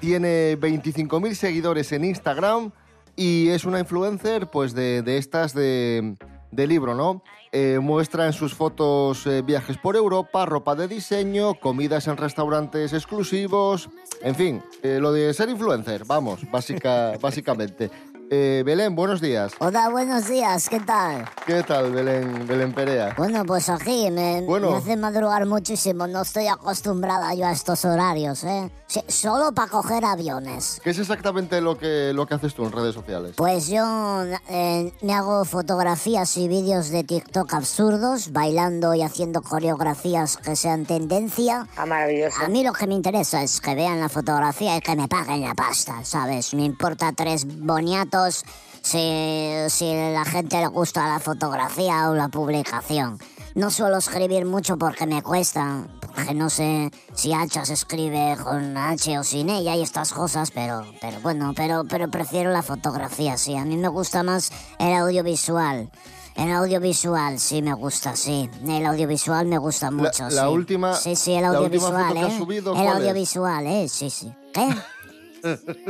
tiene 0.00 0.58
25.000 0.58 1.34
seguidores 1.34 1.92
en 1.92 2.02
Instagram 2.02 2.70
y 3.14 3.48
es 3.48 3.66
una 3.66 3.78
influencer 3.78 4.46
pues 4.46 4.72
de, 4.72 5.02
de 5.02 5.18
estas 5.18 5.52
de, 5.52 6.16
de 6.50 6.66
libro, 6.66 6.94
¿no? 6.94 7.22
Eh, 7.52 7.78
muestra 7.80 8.26
en 8.26 8.32
sus 8.32 8.54
fotos 8.54 9.26
eh, 9.26 9.42
viajes 9.42 9.78
por 9.78 9.96
Europa, 9.96 10.46
ropa 10.46 10.74
de 10.74 10.88
diseño, 10.88 11.54
comidas 11.54 12.06
en 12.06 12.16
restaurantes 12.16 12.92
exclusivos, 12.92 13.88
en 14.22 14.34
fin, 14.34 14.62
eh, 14.82 14.98
lo 15.00 15.12
de 15.12 15.32
ser 15.32 15.48
influencer, 15.48 16.04
vamos, 16.04 16.40
básica, 16.50 17.12
básicamente. 17.20 17.90
Eh, 18.28 18.64
Belén, 18.66 18.96
buenos 18.96 19.20
días. 19.20 19.52
Hola, 19.60 19.88
buenos 19.88 20.26
días, 20.26 20.68
¿qué 20.68 20.80
tal? 20.80 21.28
¿Qué 21.46 21.62
tal, 21.62 21.92
Belén, 21.92 22.44
Belén 22.46 22.74
Perea? 22.74 23.14
Bueno, 23.16 23.44
pues 23.44 23.68
aquí 23.68 24.10
me, 24.10 24.42
Bueno. 24.42 24.72
me 24.72 24.76
hace 24.78 24.96
madrugar 24.96 25.46
muchísimo, 25.46 26.08
no 26.08 26.22
estoy 26.22 26.48
acostumbrada 26.48 27.32
yo 27.34 27.46
a 27.46 27.52
estos 27.52 27.84
horarios, 27.84 28.42
¿eh? 28.42 28.68
Sí, 28.88 29.00
solo 29.08 29.52
para 29.52 29.68
coger 29.68 30.04
aviones. 30.04 30.80
¿Qué 30.82 30.90
es 30.90 30.98
exactamente 30.98 31.60
lo 31.60 31.76
que, 31.76 32.12
lo 32.14 32.26
que 32.26 32.34
haces 32.34 32.54
tú 32.54 32.64
en 32.64 32.72
redes 32.72 32.94
sociales? 32.94 33.34
Pues 33.36 33.66
yo 33.66 34.24
eh, 34.48 34.92
me 35.02 35.12
hago 35.12 35.44
fotografías 35.44 36.36
y 36.36 36.46
vídeos 36.46 36.90
de 36.90 37.02
TikTok 37.02 37.52
absurdos, 37.54 38.32
bailando 38.32 38.94
y 38.94 39.02
haciendo 39.02 39.42
coreografías 39.42 40.36
que 40.36 40.54
sean 40.54 40.86
tendencia. 40.86 41.66
Ah, 41.76 41.86
maravilloso. 41.86 42.40
A 42.44 42.48
mí 42.48 42.62
lo 42.62 42.72
que 42.72 42.86
me 42.86 42.94
interesa 42.94 43.42
es 43.42 43.60
que 43.60 43.74
vean 43.74 43.98
la 43.98 44.08
fotografía 44.08 44.76
y 44.76 44.80
que 44.80 44.94
me 44.94 45.08
paguen 45.08 45.42
la 45.42 45.54
pasta, 45.54 46.04
¿sabes? 46.04 46.54
Me 46.54 46.64
importa 46.64 47.12
tres 47.12 47.44
boniatos 47.44 48.44
si, 48.82 49.52
si 49.68 49.92
la 49.94 50.24
gente 50.24 50.60
le 50.60 50.68
gusta 50.68 51.08
la 51.08 51.18
fotografía 51.18 52.08
o 52.08 52.14
la 52.14 52.28
publicación. 52.28 53.18
No 53.56 53.70
suelo 53.70 53.96
escribir 53.96 54.44
mucho 54.44 54.76
porque 54.76 55.06
me 55.06 55.22
cuesta, 55.22 55.86
no 56.34 56.50
sé 56.50 56.90
si 57.14 57.32
Hacha 57.32 57.64
se 57.64 57.74
escribe 57.74 58.36
con 58.42 58.76
H 58.76 59.18
o 59.18 59.24
sin 59.24 59.50
ella 59.50 59.76
y 59.76 59.82
estas 59.82 60.12
cosas, 60.12 60.50
pero, 60.50 60.84
pero 61.00 61.20
bueno, 61.20 61.52
pero, 61.56 61.84
pero 61.88 62.10
prefiero 62.10 62.50
la 62.50 62.62
fotografía, 62.62 63.36
sí. 63.36 63.56
A 63.56 63.64
mí 63.64 63.76
me 63.76 63.88
gusta 63.88 64.22
más 64.22 64.50
el 64.78 64.92
audiovisual. 64.94 65.90
El 66.34 66.52
audiovisual 66.52 67.38
sí 67.38 67.62
me 67.62 67.72
gusta, 67.72 68.14
sí. 68.14 68.50
El 68.68 68.84
audiovisual 68.84 69.46
me 69.46 69.56
gusta 69.56 69.90
mucho, 69.90 70.28
la 70.28 70.42
sí. 70.42 70.48
última- 70.48 70.94
Sí, 70.94 71.16
sí, 71.16 71.32
el 71.32 71.42
la 71.42 71.52
última 71.60 71.64
audiovisual, 71.88 72.02
foto 72.08 72.14
que 72.14 72.20
has 72.26 72.32
¿eh? 72.32 72.38
subido, 72.38 72.74
el 72.76 72.86
audiovisual, 72.88 73.66
¿eh? 73.66 73.88
Sí, 73.88 74.10
sí. 74.10 74.32
¿Qué? 74.52 74.68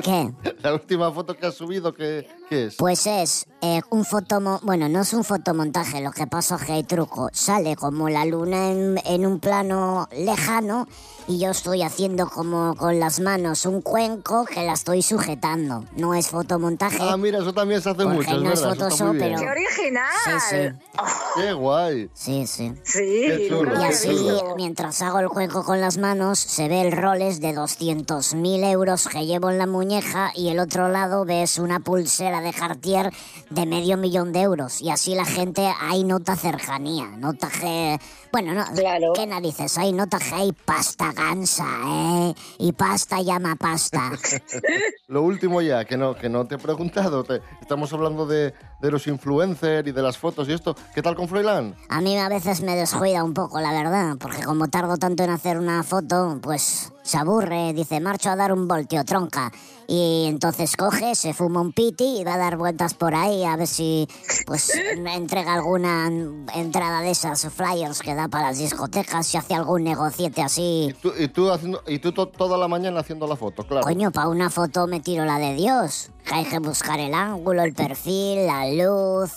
¿Qué? 0.02 0.32
La 0.62 0.74
última 0.74 1.10
foto 1.12 1.36
que 1.36 1.46
has 1.46 1.54
subido, 1.54 1.92
¿qué, 1.94 2.26
qué 2.48 2.66
es? 2.66 2.76
Pues 2.76 3.06
es 3.06 3.46
eh, 3.60 3.80
un 3.90 4.04
fotomo... 4.04 4.60
Bueno, 4.62 4.88
no 4.88 5.00
es 5.00 5.12
un 5.12 5.24
fotomontaje, 5.24 6.00
lo 6.00 6.10
que 6.10 6.26
pasa 6.26 6.56
es 6.56 6.64
que 6.64 6.72
hay 6.72 6.84
truco. 6.84 7.30
Sale 7.32 7.76
como 7.76 8.08
la 8.08 8.24
luna 8.24 8.70
en, 8.70 9.00
en 9.04 9.26
un 9.26 9.40
plano 9.40 10.08
lejano 10.12 10.86
y 11.28 11.38
yo 11.38 11.50
estoy 11.50 11.82
haciendo 11.82 12.28
como 12.28 12.74
con 12.76 12.98
las 13.00 13.20
manos 13.20 13.66
un 13.66 13.82
cuenco 13.82 14.44
que 14.44 14.64
la 14.64 14.74
estoy 14.74 15.02
sujetando. 15.02 15.84
No 15.96 16.14
es 16.14 16.28
fotomontaje. 16.28 16.98
Ah, 17.00 17.16
mira, 17.16 17.38
eso 17.40 17.52
también 17.52 17.80
se 17.82 17.90
hace 17.90 18.02
Porque 18.04 18.16
mucho, 18.16 18.30
es 18.36 18.42
no 18.42 18.52
es 18.52 18.60
verdad. 18.62 19.12
bien. 19.12 19.18
pero- 19.18 19.38
¡Qué 19.40 19.48
original! 19.48 20.06
Sí, 20.24 20.30
sí. 20.50 20.96
Qué 21.36 21.52
guay. 21.52 22.10
Sí, 22.14 22.46
sí. 22.46 22.72
Sí, 22.84 22.98
Qué 23.26 23.46
chulo, 23.48 23.80
Y 23.80 23.84
así, 23.84 24.16
mientras 24.56 25.02
hago 25.02 25.18
el 25.20 25.28
cuenco 25.28 25.64
con 25.64 25.80
las 25.80 25.98
manos, 25.98 26.38
se 26.38 26.68
ve 26.68 26.82
el 26.82 26.92
roles 26.92 27.40
de 27.40 27.52
200.000 27.54 28.64
euros 28.70 29.08
que 29.08 29.26
llevo 29.26 29.50
en 29.50 29.58
la 29.58 29.66
muñeca 29.66 30.32
y 30.34 30.48
el 30.48 30.58
otro 30.58 30.88
lado 30.88 31.24
ves 31.24 31.58
una 31.58 31.80
pulsera 31.80 32.40
de 32.40 32.52
Cartier 32.52 33.12
de 33.50 33.66
medio 33.66 33.96
millón 33.96 34.32
de 34.32 34.42
euros. 34.42 34.80
Y 34.80 34.90
así 34.90 35.14
la 35.14 35.24
gente 35.24 35.68
ahí 35.80 36.04
nota 36.04 36.36
cercanía, 36.36 37.06
nota 37.18 37.48
que... 37.48 37.98
Bueno, 38.32 38.52
no, 38.54 38.64
Claro. 38.74 39.12
¿qué 39.14 39.26
narices? 39.26 39.78
Ahí 39.78 39.92
nota 39.92 40.18
que 40.18 40.34
hay 40.34 40.52
pasta 40.52 41.12
gansa, 41.16 41.64
¿eh? 41.86 42.34
Y 42.58 42.72
pasta 42.72 43.20
llama 43.22 43.56
pasta. 43.56 44.12
Lo 45.08 45.22
último 45.22 45.60
ya, 45.62 45.84
que 45.84 45.96
no, 45.96 46.14
que 46.14 46.28
no 46.28 46.46
te 46.46 46.56
he 46.56 46.58
preguntado. 46.58 47.24
te- 47.24 47.40
estamos 47.60 47.92
hablando 47.92 48.26
de, 48.26 48.54
de 48.80 48.90
los 48.90 49.06
influencers 49.06 49.86
y 49.88 49.92
de 49.92 50.02
las 50.02 50.18
fotos 50.18 50.48
y 50.48 50.52
esto. 50.52 50.76
¿Qué 50.94 51.02
tal 51.02 51.16
con 51.16 51.26
Froilán? 51.28 51.74
A 51.88 52.00
mí 52.00 52.16
a 52.18 52.28
veces 52.28 52.60
me 52.62 52.76
descuida 52.76 53.24
un 53.24 53.34
poco, 53.34 53.58
la 53.60 53.72
verdad, 53.72 54.16
porque 54.20 54.42
como 54.44 54.68
tardo 54.68 54.96
tanto 54.96 55.24
en 55.24 55.30
hacer 55.30 55.58
una 55.58 55.82
foto, 55.82 56.38
pues 56.42 56.92
se 57.06 57.16
aburre, 57.18 57.72
dice, 57.72 58.00
marcho 58.00 58.30
a 58.30 58.36
dar 58.36 58.52
un 58.52 58.66
voltio, 58.68 59.04
tronca. 59.04 59.52
Y 59.88 60.24
entonces 60.26 60.76
coge, 60.76 61.14
se 61.14 61.32
fuma 61.32 61.60
un 61.60 61.72
piti 61.72 62.18
y 62.20 62.24
va 62.24 62.34
a 62.34 62.38
dar 62.38 62.56
vueltas 62.56 62.94
por 62.94 63.14
ahí 63.14 63.44
a 63.44 63.54
ver 63.56 63.68
si 63.68 64.08
pues 64.44 64.72
entrega 65.14 65.54
alguna 65.54 66.08
entrada 66.54 67.00
de 67.02 67.12
esas 67.12 67.46
flyers 67.52 68.00
que 68.02 68.14
da 68.16 68.26
para 68.26 68.48
las 68.48 68.58
discotecas, 68.58 69.26
si 69.28 69.36
hace 69.36 69.54
algún 69.54 69.84
negociete 69.84 70.42
así. 70.42 70.88
Y 70.90 70.92
tú, 70.94 71.12
y 71.16 71.28
tú, 71.28 71.50
haciendo, 71.52 71.82
y 71.86 72.00
tú 72.00 72.10
to- 72.12 72.26
toda 72.28 72.58
la 72.58 72.66
mañana 72.66 73.00
haciendo 73.00 73.26
la 73.28 73.36
foto, 73.36 73.62
claro. 73.64 73.86
Coño, 73.86 74.10
para 74.10 74.28
una 74.28 74.50
foto 74.50 74.88
me 74.88 74.98
tiro 74.98 75.24
la 75.24 75.38
de 75.38 75.54
Dios. 75.54 76.10
Que 76.24 76.34
hay 76.34 76.44
que 76.44 76.58
buscar 76.58 76.98
el 76.98 77.14
ángulo, 77.14 77.62
el 77.62 77.72
perfil, 77.72 78.46
la 78.46 78.66
luz, 78.66 79.30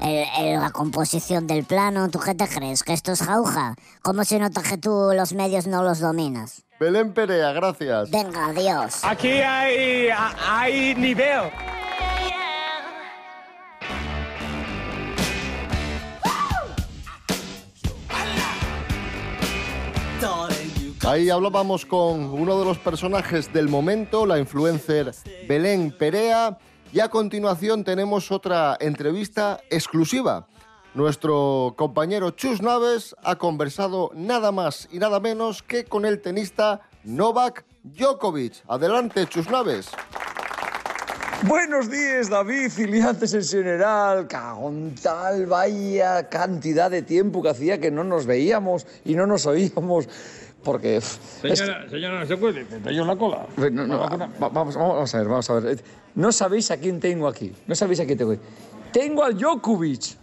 el- 0.00 0.26
el- 0.40 0.60
la 0.60 0.70
composición 0.70 1.46
del 1.46 1.62
plano. 1.64 2.08
¿Tú 2.10 2.18
qué 2.18 2.34
te 2.34 2.48
crees? 2.48 2.82
¿Que 2.82 2.92
esto 2.92 3.12
es 3.12 3.22
jauja? 3.22 3.76
¿Cómo 4.02 4.24
se 4.24 4.40
nota 4.40 4.62
que 4.62 4.78
tú 4.78 5.10
los 5.14 5.32
medios 5.34 5.68
no 5.68 5.84
los 5.84 6.00
dominas? 6.00 6.64
Belén 6.82 7.12
Perea, 7.12 7.52
gracias. 7.52 8.10
Venga, 8.10 8.46
adiós. 8.46 9.04
Aquí 9.04 9.28
hay, 9.28 10.08
hay 10.44 10.96
nivel. 10.96 11.42
Ahí 21.06 21.30
hablábamos 21.30 21.86
con 21.86 22.24
uno 22.24 22.58
de 22.58 22.64
los 22.64 22.78
personajes 22.78 23.52
del 23.52 23.68
momento, 23.68 24.26
la 24.26 24.40
influencer 24.40 25.14
Belén 25.48 25.94
Perea. 25.96 26.58
Y 26.92 26.98
a 26.98 27.08
continuación 27.08 27.84
tenemos 27.84 28.32
otra 28.32 28.76
entrevista 28.80 29.60
exclusiva. 29.70 30.48
Nuestro 30.94 31.74
compañero 31.78 32.32
Chus 32.32 32.60
Naves 32.60 33.16
ha 33.22 33.36
conversado 33.36 34.10
nada 34.14 34.52
más 34.52 34.88
y 34.92 34.98
nada 34.98 35.20
menos 35.20 35.62
que 35.62 35.84
con 35.84 36.04
el 36.04 36.20
tenista 36.20 36.82
Novak 37.04 37.64
Djokovic. 37.82 38.62
Adelante, 38.68 39.26
Chus 39.26 39.48
Naves. 39.50 39.88
Buenos 41.46 41.90
días, 41.90 42.28
David, 42.28 42.68
filiantes 42.70 43.32
en 43.32 43.42
general. 43.42 44.28
Cagón 44.28 44.94
tal, 45.02 45.46
vaya 45.46 46.28
cantidad 46.28 46.90
de 46.90 47.00
tiempo 47.02 47.42
que 47.42 47.48
hacía 47.48 47.80
que 47.80 47.90
no 47.90 48.04
nos 48.04 48.26
veíamos 48.26 48.86
y 49.04 49.14
no 49.14 49.26
nos 49.26 49.46
oíamos. 49.46 50.08
Porque. 50.62 50.98
es- 50.98 51.18
Señora, 51.40 51.88
señora, 51.90 52.20
no 52.20 52.26
se 52.26 52.36
puede, 52.36 52.64
me 52.66 52.78
traigo 52.78 53.04
la 53.04 53.16
cola. 53.16 53.46
no, 53.56 53.86
no, 53.86 53.98
va- 53.98 54.28
vamos, 54.50 54.76
vamos 54.76 55.12
a 55.14 55.18
ver, 55.18 55.26
vamos 55.26 55.50
a 55.50 55.54
ver. 55.54 55.82
No 56.14 56.30
sabéis 56.30 56.70
a 56.70 56.76
quién 56.76 57.00
tengo 57.00 57.26
aquí. 57.26 57.52
No 57.66 57.74
sabéis 57.74 57.98
a 58.00 58.04
quién 58.04 58.18
tengo 58.18 58.32
aquí. 58.32 58.42
Tengo 58.92 59.24
al 59.24 59.36
Djokovic. 59.36 60.20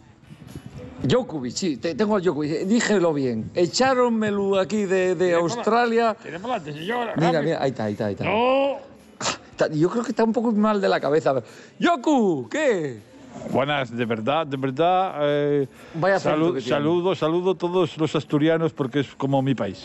Djokovic, 1.03 1.53
sí, 1.55 1.77
te- 1.77 1.95
tengo 1.95 2.15
a 2.17 2.19
Djokovic, 2.19 2.65
dígelo 2.65 3.13
bien. 3.13 3.49
Echáronmelo 3.55 4.59
aquí 4.59 4.83
de, 4.85 5.15
de 5.15 5.33
Australia. 5.33 6.15
Tire 6.21 6.39
para 6.39 6.55
adelante, 6.55 6.79
señora. 6.79 7.13
Mira, 7.15 7.41
mira, 7.41 7.61
ahí 7.63 7.69
está, 7.71 7.85
ahí 7.85 7.93
está, 7.93 8.05
ahí 8.07 8.13
está. 8.13 8.25
No. 8.25 8.77
Yo 9.73 9.89
creo 9.89 10.03
que 10.03 10.11
está 10.11 10.23
un 10.23 10.31
poco 10.33 10.51
mal 10.51 10.79
de 10.79 10.87
la 10.89 10.99
cabeza. 10.99 11.41
Yoku, 11.79 12.47
¿qué? 12.49 12.99
Buenas, 13.51 13.95
de 13.95 14.05
verdad, 14.05 14.45
de 14.47 14.57
verdad. 14.57 15.15
eh, 15.21 15.67
Vaya 15.95 16.15
acento 16.15 16.37
salu- 16.37 16.53
que 16.55 16.61
tiene. 16.61 16.77
saludo, 16.77 17.15
saludo 17.15 17.51
a 17.51 17.55
todos 17.55 17.97
los 17.97 18.15
asturianos 18.15 18.73
porque 18.73 19.01
es 19.01 19.07
como 19.15 19.41
mi 19.41 19.55
país. 19.55 19.83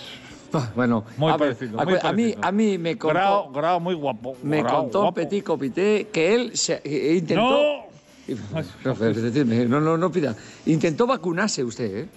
Bueno, 0.76 1.04
Muy 1.16 1.32
a, 1.32 1.36
ver, 1.36 1.54
parecido, 1.56 1.80
a, 1.80 1.84
muy 1.84 1.94
a 1.94 1.96
mí, 1.96 2.02
parecido. 2.02 2.40
a 2.44 2.52
mí 2.52 2.78
me 2.78 2.96
contó, 2.96 3.14
Grau, 3.14 3.52
Grau, 3.52 3.80
muy 3.80 3.94
guapo. 3.94 4.36
me 4.44 4.62
Grau, 4.62 4.82
contó 4.82 5.00
guapo. 5.00 5.14
Petit 5.16 5.42
Copité 5.44 6.06
que 6.12 6.34
él 6.34 6.56
se, 6.56 6.80
eh, 6.84 7.16
intentó... 7.16 7.42
No. 7.50 7.83
No, 8.84 9.68
no, 9.68 9.80
no, 9.80 9.96
no 9.96 10.12
pida. 10.12 10.34
Intentó 10.66 11.06
vacunarse 11.06 11.62
usted, 11.64 11.96
¿eh? 11.96 12.08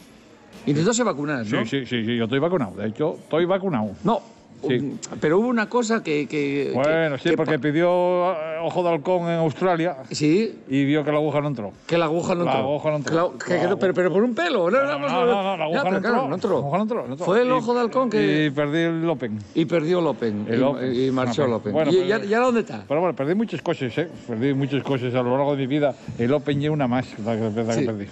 Intentóse 0.65 1.03
vacunar, 1.03 1.45
¿no? 1.45 1.65
Sí, 1.65 1.69
sí, 1.69 1.85
sí, 1.85 2.05
sí, 2.05 2.17
yo 2.17 2.25
estoy 2.25 2.39
vacunado. 2.39 2.75
De 2.75 2.87
hecho, 2.87 3.17
estoy 3.21 3.45
vacunado. 3.45 3.91
No, 4.03 4.21
Sí. 4.67 4.97
pero 5.21 5.39
hubo 5.39 5.47
una 5.47 5.67
cosa 5.69 6.01
que... 6.03 6.27
que 6.27 6.71
Bueno, 6.73 7.15
que- 7.17 7.21
sí, 7.23 7.29
que 7.31 7.37
porque 7.37 7.59
pidió 7.59 8.31
eh, 8.33 8.57
ojo 8.63 8.81
de 8.83 8.89
halcón 8.89 9.23
en 9.29 9.39
Australia 9.39 9.97
Sí, 10.11 10.59
y 10.67 10.85
vio 10.85 11.03
que 11.03 11.11
la 11.11 11.17
aguja 11.17 11.41
no 11.41 11.49
entró. 11.49 11.71
que 11.85 11.97
la 11.97 12.05
aguja 12.05 12.33
no 12.35 12.43
La 12.45 12.51
entró. 12.53 12.67
aguja 12.67 12.89
no 12.89 12.95
entró. 12.97 13.11
Claro, 13.13 13.37
que 13.37 13.53
La 13.67 13.75
pero, 13.77 13.93
pero 13.93 14.11
por 14.11 14.23
un 14.23 14.33
pelo. 14.33 14.69
No, 14.71 14.83
No, 14.83 14.99
no, 14.99 15.57
la 15.57 15.57
Ya, 15.57 15.63
aguja 15.63 15.83
pero 15.83 15.91
no 15.95 16.01
claro, 16.01 16.15
entró. 16.15 16.27
no 16.29 16.35
entró. 16.35 16.49
La 16.51 16.57
aguja 16.57 16.77
no 16.77 16.83
entró. 16.83 17.25
Fue 17.25 17.41
el 17.41 17.51
ojo 17.51 17.73
de 17.73 17.79
halcón 17.81 18.09
que... 18.09 18.45
Y 18.45 18.49
perdí 18.49 18.79
el 18.79 19.09
Open. 19.09 19.39
Y 19.53 19.65
perdió 19.65 19.99
el 19.99 20.07
Open. 20.07 20.45
El 20.49 20.59
y, 20.59 20.63
Open. 20.63 20.93
y 20.95 21.11
marchó 21.11 21.45
el 21.45 21.53
Open. 21.53 21.73
bueno, 21.73 21.91
¿Y, 21.91 21.95
pero- 21.97 22.07
ya, 22.07 22.23
ya 22.25 22.39
dónde 22.39 22.61
está? 22.61 22.83
Pero 22.87 22.99
bueno, 23.01 23.15
perdí 23.15 23.35
muchas 23.35 23.61
cosas, 23.61 23.95
¿eh? 23.97 24.09
Perdí 24.27 24.53
muchas 24.53 24.81
cosas 24.83 25.13
a 25.13 25.21
lo 25.21 25.31
largo 25.37 25.51
de 25.55 25.57
mi 25.57 25.67
vida. 25.67 25.93
El 26.17 26.33
Open 26.33 26.61
y 26.61 26.67
una 26.69 26.87
más 26.87 27.07
la 27.19 27.35
que, 27.35 27.41
la 27.51 27.63
perdí. 27.65 28.07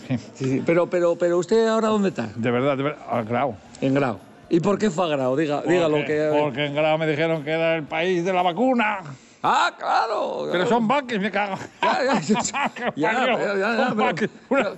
Pero, 0.65 0.87
pero, 0.89 1.15
pero 1.15 1.37
usted 1.39 1.67
ahora 1.67 1.87
dónde 1.89 2.09
está? 2.09 2.29
De 2.35 2.51
verdad, 2.51 2.77
de 2.77 2.83
verdad. 2.83 3.25
Grau. 3.27 3.55
En 3.81 3.93
Grau. 3.93 4.17
¿Y 4.49 4.59
por 4.59 4.77
qué 4.77 4.89
fue 4.91 5.05
a 5.05 5.07
Grau? 5.09 5.35
Diga, 5.35 5.61
dígalo 5.63 5.97
Porque- 5.97 6.05
que... 6.13 6.37
Porque 6.39 6.65
en 6.65 6.75
Grau 6.75 6.97
me 6.97 7.07
dijeron 7.07 7.43
que 7.43 7.51
era 7.51 7.75
el 7.75 7.83
país 7.83 8.23
de 8.23 8.31
la 8.33 8.41
vacuna. 8.41 8.99
Ah, 9.43 9.71
claro. 9.77 10.47
Pero 10.51 10.65
son 10.67 10.87
vaques, 10.87 11.19
me 11.19 11.29
cago. 11.31 11.55
Ya, 11.81 12.19
ya, 12.19 12.19
ya, 12.41 12.71
¿Qué 12.75 12.91
ya, 12.95 13.13
ya, 13.13 13.25
ya, 13.25 13.55
ya, 13.57 13.75
Son 13.77 13.95
pero- 13.97 14.05
vaques. 14.05 14.29
Una- 14.49 14.71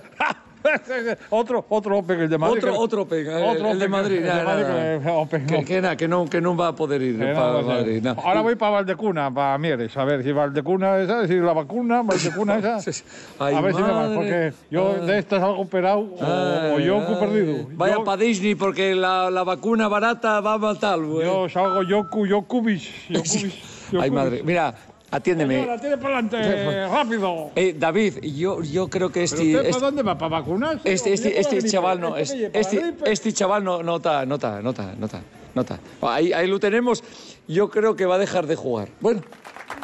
otro, 1.30 1.64
otro 1.68 1.98
Open, 1.98 2.20
el 2.20 2.28
de 2.28 2.38
Madrid. 2.38 2.58
Otro, 2.58 2.72
que- 2.72 2.78
otro 2.78 3.02
Open, 3.02 3.26
el, 3.26 3.42
Otro 3.44 3.70
el 3.70 3.78
de 3.78 3.88
Madrid. 3.88 4.18
que- 4.22 6.08
no. 6.08 6.28
que 6.28 6.40
no, 6.40 6.56
va 6.56 6.68
a 6.68 6.74
poder 6.74 7.02
ir 7.02 7.18
para 7.18 7.52
no. 7.52 7.62
Madrid. 7.62 8.02
no. 8.02 8.10
Ahora 8.22 8.40
voy 8.40 8.56
para 8.56 8.72
Valdecuna, 8.72 9.32
para 9.32 9.58
Mieres, 9.58 9.96
a 9.96 10.04
ver 10.04 10.22
si 10.22 10.32
Valdecuna 10.32 10.98
esa, 10.98 11.26
si 11.26 11.34
la 11.38 11.52
vacuna, 11.52 12.02
Valdecuna 12.02 12.56
esa. 12.58 12.78
Ay, 13.38 13.54
a 13.54 13.60
ver 13.60 13.74
si 13.74 13.82
me 13.82 13.88
va, 13.88 13.94
madre. 13.94 14.14
porque 14.16 14.52
yo 14.70 14.94
Ah. 15.00 15.04
de 15.04 15.18
estas 15.18 15.42
algo 15.42 15.60
operado 15.60 16.00
o, 16.00 16.18
Ay, 16.20 16.72
o 16.74 16.78
yo 16.80 16.98
ay. 17.00 17.16
perdido. 17.20 17.66
Vaya 17.72 17.94
yo, 17.96 18.04
para 18.04 18.16
Disney 18.18 18.54
porque 18.54 18.94
la, 18.94 19.30
la 19.30 19.44
vacuna 19.44 19.88
barata 19.88 20.40
va 20.40 20.54
a 20.54 20.58
matar. 20.58 20.98
yo 20.98 21.48
salgo 21.48 21.82
Yoku, 21.82 22.26
Yokubis. 22.26 23.08
Yokubis, 23.08 23.54
Ay, 24.00 24.10
madre. 24.10 24.42
Mira, 24.42 24.74
atiéndeme. 25.10 25.60
Señora, 25.60 25.80
tire 25.80 25.98
para 25.98 26.18
adelante, 26.18 26.88
rápido. 26.88 27.50
Eh, 27.54 27.74
David, 27.78 28.18
yo, 28.22 28.62
yo 28.62 28.88
creo 28.88 29.08
que 29.08 29.20
¿Pero 29.20 29.24
este, 29.24 29.42
usted 29.42 29.58
este, 29.60 29.72
para 29.72 29.86
dónde 29.86 30.02
va? 30.02 30.18
¿Para 30.18 30.28
vacunarse? 30.40 30.92
este, 30.92 31.10
¿O 31.10 31.14
este, 31.14 31.40
este 31.40 31.62
chaval 31.68 32.00
no, 32.00 32.16
¿Este 32.16 32.50
este, 32.52 32.94
este 33.04 33.32
chaval 33.32 33.64
no, 33.64 33.82
no 33.82 33.96
está, 33.96 34.24
no 34.26 34.36
está, 34.36 34.62
no 34.62 34.70
está, 34.70 34.94
no 34.94 35.06
está, 35.06 35.22
no 35.54 35.62
está. 35.62 35.78
Ahí, 36.02 36.32
ahí 36.32 36.46
lo 36.46 36.60
tenemos. 36.60 37.02
Yo 37.46 37.70
creo 37.70 37.96
que 37.96 38.06
va 38.06 38.16
a 38.16 38.18
dejar 38.18 38.46
de 38.46 38.56
jugar. 38.56 38.88
Bueno, 39.00 39.22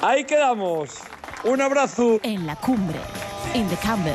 ahí 0.03 0.25
quedamos. 0.25 0.91
Un 1.45 1.61
abrazo. 1.61 2.21
En 2.23 2.47
la 2.47 2.57
cumbre, 2.57 2.99
in 3.55 3.69
the 3.69 3.77
Campbell. 3.77 4.15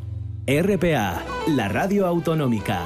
RPA, 0.59 1.23
la 1.47 1.69
radio 1.69 2.05
autonómica. 2.05 2.81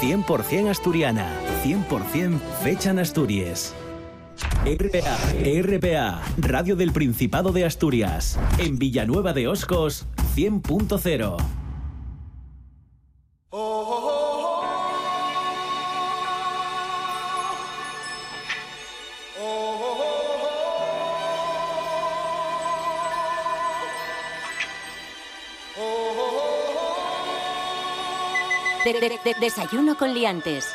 100% 0.00 0.70
asturiana, 0.70 1.28
100% 1.62 2.40
fecha 2.62 2.88
en 2.88 3.00
Asturias. 3.00 3.74
RPA, 4.64 5.18
RPA, 5.62 6.22
Radio 6.38 6.76
del 6.76 6.92
Principado 6.92 7.52
de 7.52 7.66
Asturias. 7.66 8.38
En 8.56 8.78
Villanueva 8.78 9.34
de 9.34 9.46
Oscos, 9.46 10.06
100.0. 10.34 11.59
De- 28.92 28.98
de- 28.98 29.20
de- 29.24 29.34
desayuno 29.38 29.96
con 29.96 30.12
liantes. 30.12 30.66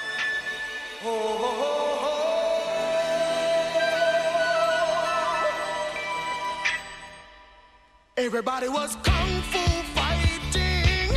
Everybody 8.18 8.68
was 8.70 8.96
kung 9.04 9.42
fu 9.52 9.60
fighting. 9.94 11.12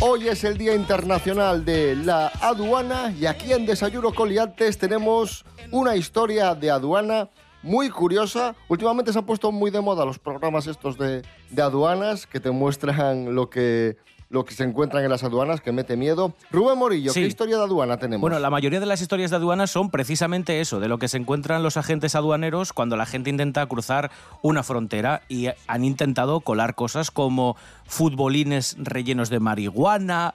Hoy 0.00 0.28
es 0.28 0.42
el 0.44 0.56
Día 0.56 0.74
Internacional 0.74 1.64
de 1.64 1.96
la 1.96 2.28
Aduana 2.40 3.12
y 3.18 3.26
aquí 3.26 3.52
en 3.52 3.66
Desayuno 3.66 4.14
con 4.14 4.28
Liantes 4.30 4.78
tenemos 4.78 5.44
una 5.70 5.96
historia 5.96 6.54
de 6.54 6.70
aduana 6.70 7.28
muy 7.62 7.90
curiosa. 7.90 8.54
Últimamente 8.68 9.12
se 9.12 9.18
han 9.18 9.26
puesto 9.26 9.52
muy 9.52 9.70
de 9.70 9.80
moda 9.80 10.04
los 10.06 10.18
programas 10.18 10.66
estos 10.66 10.96
de, 10.96 11.22
de 11.50 11.62
aduanas 11.62 12.26
que 12.26 12.40
te 12.40 12.50
muestran 12.52 13.34
lo 13.34 13.50
que, 13.50 13.96
lo 14.30 14.44
que 14.44 14.54
se 14.54 14.62
encuentran 14.64 15.02
en 15.04 15.10
las 15.10 15.24
aduanas, 15.24 15.60
que 15.60 15.72
mete 15.72 15.96
miedo. 15.96 16.34
Rubén 16.50 16.76
Morillo, 16.78 17.12
Sí. 17.12 17.20
¿qué 17.20 17.26
historia 17.26 17.56
de 17.56 17.64
aduana 17.64 17.96
tenemos? 17.96 18.20
Bueno, 18.20 18.38
la 18.38 18.50
mayoría 18.50 18.78
de 18.78 18.84
las 18.86 19.00
historias 19.00 19.30
de 19.30 19.36
aduanas 19.36 19.70
son 19.70 19.90
precisamente 19.90 20.60
eso, 20.60 20.80
de 20.80 20.88
lo 20.88 20.98
que 20.98 21.08
se 21.08 21.16
encuentran 21.16 21.62
los 21.62 21.76
agentes 21.78 22.14
aduaneros 22.14 22.72
cuando 22.74 22.96
la 22.96 23.06
gente 23.06 23.30
intenta 23.30 23.64
cruzar 23.66 24.10
una 24.42 24.62
frontera 24.62 25.22
y 25.28 25.48
han 25.66 25.84
intentado 25.84 26.40
colar 26.40 26.74
cosas 26.74 27.10
como 27.10 27.56
futbolines 27.86 28.76
rellenos 28.78 29.30
de 29.30 29.40
marihuana, 29.40 30.34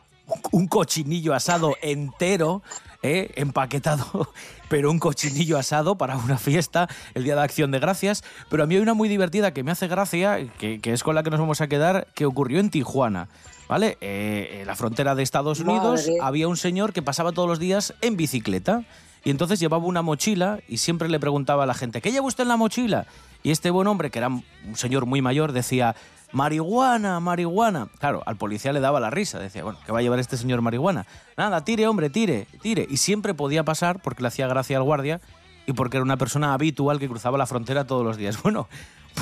un 0.52 0.68
cochinillo 0.68 1.34
asado 1.36 1.76
entero, 1.82 2.64
¿eh? 3.04 3.32
empaquetado, 3.36 4.30
pero 4.70 4.90
un 4.90 4.98
cochinillo 4.98 5.58
asado 5.60 5.98
para 5.98 6.18
una 6.18 6.38
fiesta, 6.38 6.88
el 7.14 7.26
Día 7.26 7.36
de 7.36 7.42
Acción 7.42 7.70
de 7.72 7.80
Gracias. 7.80 8.24
Pero 8.50 8.64
a 8.64 8.66
mí 8.66 8.76
hay 8.76 8.82
una 8.82 8.96
muy 8.96 9.08
divertida 9.08 9.54
que 9.54 9.64
me 9.64 9.70
hace 9.72 9.88
gracia, 9.88 10.40
que, 10.58 10.80
que 10.80 10.94
es 10.94 11.04
con 11.04 11.14
la 11.14 11.22
que 11.22 11.30
nos 11.30 11.40
vamos 11.40 11.62
a 11.62 11.68
quedar, 11.68 12.08
que 12.16 12.26
ocurrió 12.26 12.60
en 12.60 12.70
Tijuana. 12.72 13.28
¿Vale? 13.68 13.98
Eh, 14.02 14.60
en 14.62 14.68
la 14.68 14.76
frontera 14.76 15.16
de 15.16 15.24
Estados 15.24 15.60
Unidos 15.60 16.02
Madre. 16.02 16.18
había 16.22 16.48
un 16.48 16.58
señor 16.58 16.94
que 16.94 17.02
pasaba 17.02 17.32
todos 17.32 17.48
los 17.48 17.60
días 17.60 17.94
en 18.02 18.18
bicicleta 18.18 18.84
y 19.24 19.30
entonces 19.30 19.60
llevaba 19.60 19.86
una 19.86 20.02
mochila 20.02 20.60
y 20.68 20.78
siempre 20.78 21.08
le 21.08 21.20
preguntaba 21.20 21.64
a 21.64 21.66
la 21.66 21.74
gente, 21.74 22.02
¿qué 22.02 22.12
lleva 22.12 22.28
usted 22.28 22.44
en 22.44 22.50
la 22.50 22.58
mochila? 22.58 23.08
Y 23.42 23.52
este 23.52 23.70
buen 23.72 23.88
hombre, 23.88 24.12
que 24.12 24.20
era 24.20 24.28
un 24.28 24.44
señor 24.76 25.06
muy 25.06 25.22
mayor, 25.22 25.54
decía, 25.54 25.96
marihuana, 26.34 27.20
marihuana. 27.20 27.88
Claro, 28.00 28.22
al 28.26 28.36
policía 28.36 28.74
le 28.74 28.80
daba 28.82 29.00
la 29.00 29.10
risa, 29.10 29.40
decía, 29.40 29.64
bueno, 29.64 29.80
¿qué 29.86 29.92
va 29.92 30.00
a 30.00 30.02
llevar 30.02 30.20
este 30.20 30.36
señor 30.36 30.62
marihuana? 30.62 31.06
Nada, 31.38 31.64
tire, 31.64 31.88
hombre, 31.88 32.10
tire, 32.10 32.48
tire. 32.62 32.86
Y 32.90 32.98
siempre 32.98 33.34
podía 33.34 33.64
pasar 33.64 34.02
porque 34.02 34.24
le 34.24 34.28
hacía 34.28 34.48
gracia 34.48 34.78
al 34.78 34.84
guardia 34.84 35.22
y 35.66 35.74
porque 35.74 35.98
era 35.98 36.04
una 36.04 36.18
persona 36.18 36.54
habitual 36.54 37.00
que 37.00 37.08
cruzaba 37.08 37.38
la 37.38 37.46
frontera 37.46 37.86
todos 37.88 38.04
los 38.04 38.18
días. 38.18 38.38
Bueno, 38.44 38.68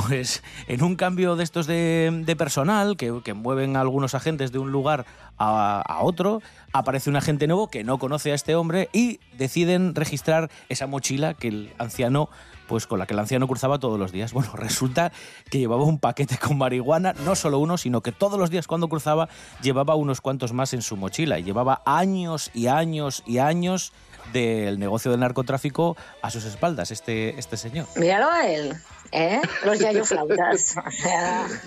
pues 0.08 0.43
en 0.67 0.84
un 0.84 0.95
cambio 0.95 1.36
de 1.36 1.43
estos 1.43 1.67
de, 1.67 2.36
personal 2.38 2.97
que, 2.97 3.34
mueven 3.34 3.75
a 3.75 3.82
algunos 3.82 4.15
agentes 4.15 4.51
de 4.51 4.60
un 4.60 4.71
lugar 4.71 5.06
a, 5.38 5.82
a 5.82 6.01
otro, 6.01 6.41
aparece 6.73 7.10
un 7.10 7.15
agente 7.15 7.47
nuevo 7.47 7.69
que 7.69 7.84
no 7.84 7.97
conoce 7.97 8.32
a 8.32 8.36
este 8.36 8.56
hombre 8.56 8.89
y 8.93 9.19
deciden 9.38 9.95
registrar 9.95 10.49
esa 10.69 10.88
mochila 10.88 11.34
que 11.34 11.47
el 11.47 11.73
anciano 11.77 12.30
pues 12.71 12.88
con 12.88 12.99
la 12.99 13.06
que 13.06 13.13
el 13.13 13.19
anciano 13.19 13.49
cruzaba 13.49 13.80
todos 13.80 13.99
los 13.99 14.13
días. 14.13 14.32
Bueno, 14.32 14.51
resulta 14.56 15.12
que 15.49 15.60
llevaba 15.60 15.84
un 15.84 15.99
paquete 15.99 16.38
con 16.38 16.58
marihuana, 16.58 17.13
no 17.25 17.36
solo 17.36 17.60
uno, 17.60 17.77
sino 17.77 17.99
que 17.99 18.13
todos 18.13 18.39
los 18.39 18.49
días 18.49 18.65
cuando 18.65 18.88
cruzaba 18.88 19.27
llevaba 19.62 19.95
unos 19.95 20.21
cuantos 20.21 20.54
más 20.54 20.73
en 20.73 20.82
su 20.82 20.95
mochila 20.95 21.38
y 21.38 21.43
llevaba 21.43 21.82
años 21.86 22.49
y 22.54 22.67
años 22.67 23.23
y 23.25 23.39
años 23.39 23.91
del 24.34 24.79
negocio 24.79 25.12
del 25.12 25.19
narcotráfico 25.19 25.95
a 26.21 26.29
sus 26.29 26.45
espaldas, 26.45 26.91
este, 26.91 27.38
este 27.39 27.57
señor. 27.57 27.88
Míralo 27.95 28.29
a 28.29 28.47
él, 28.47 28.73
¿eh? 29.12 29.41
Los 29.65 29.79
yayoflautas. 29.79 30.75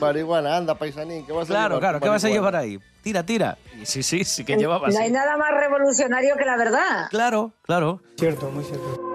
Marihuana, 0.01 0.57
anda, 0.57 0.75
paisanín, 0.77 1.27
¿qué 1.27 1.33
vas 1.33 1.45
a 1.45 1.53
Claro, 1.53 1.77
llevar 1.77 1.81
claro, 1.81 2.01
¿qué 2.01 2.09
vas 2.09 2.25
a 2.25 2.29
llevar 2.29 2.57
ahí? 2.57 2.79
Tira, 3.03 3.25
tira. 3.25 3.59
Y 3.81 3.87
sí, 3.87 4.03
sí, 4.03 4.25
sí 4.25 4.45
que 4.45 4.57
llevaba 4.57 4.89
no 4.89 4.99
hay 4.99 5.11
nada 5.11 5.37
más 5.37 5.51
revolucionario 5.59 6.37
que 6.37 6.45
la 6.45 6.57
verdad. 6.57 7.07
Claro, 7.11 7.53
claro. 7.63 8.01
Cierto, 8.17 8.51
muy 8.51 8.65
cierto. 8.65 9.14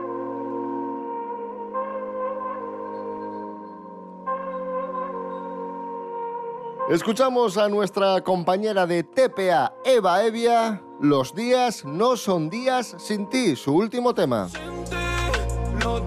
Escuchamos 6.89 7.55
a 7.59 7.69
nuestra 7.69 8.19
compañera 8.21 8.87
de 8.87 9.03
TPA, 9.03 9.75
Eva 9.85 10.23
Evia. 10.23 10.81
Los 10.99 11.35
días 11.35 11.85
no 11.85 12.17
son 12.17 12.49
días 12.49 12.95
sin 12.97 13.29
ti, 13.29 13.55
su 13.55 13.75
último 13.75 14.15
tema. 14.15 14.49
Los 15.83 16.01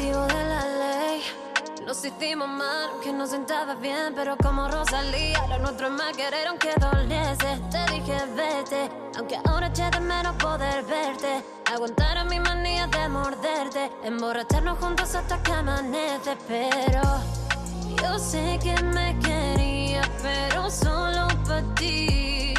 que 0.00 0.06
de 0.06 0.44
la 0.44 0.62
ley. 0.82 1.22
Nos 1.84 2.02
hicimos 2.04 2.48
mal, 2.48 2.88
que 3.02 3.12
no 3.12 3.26
sentaba 3.26 3.74
bien, 3.74 4.14
pero 4.14 4.34
como 4.38 4.66
Rosalía, 4.68 5.46
lo 5.48 5.58
nuestro 5.58 5.88
es 5.88 5.92
más 5.92 6.16
querer 6.16 6.46
aunque 6.48 6.72
doliese. 6.80 7.60
Te 7.70 7.92
dije 7.92 8.18
vete, 8.34 8.90
aunque 9.18 9.36
ahora 9.44 9.66
eché 9.66 9.90
de 9.90 10.00
menos 10.00 10.34
poder 10.36 10.84
verte. 10.84 11.44
Aguantar 11.70 12.16
a 12.16 12.24
mi 12.24 12.40
manía 12.40 12.86
de 12.86 13.08
morderte, 13.08 13.90
emborracharnos 14.02 14.78
juntos 14.78 15.14
hasta 15.14 15.42
que 15.42 15.52
amanece, 15.52 16.36
pero 16.48 17.02
yo 18.02 18.18
sé 18.18 18.58
que 18.62 18.74
me 18.82 19.18
quería, 19.18 20.02
pero 20.22 20.70
solo 20.70 21.28
para 21.46 21.74
ti. 21.74 22.54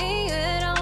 Y 0.00 0.30
era 0.30 0.73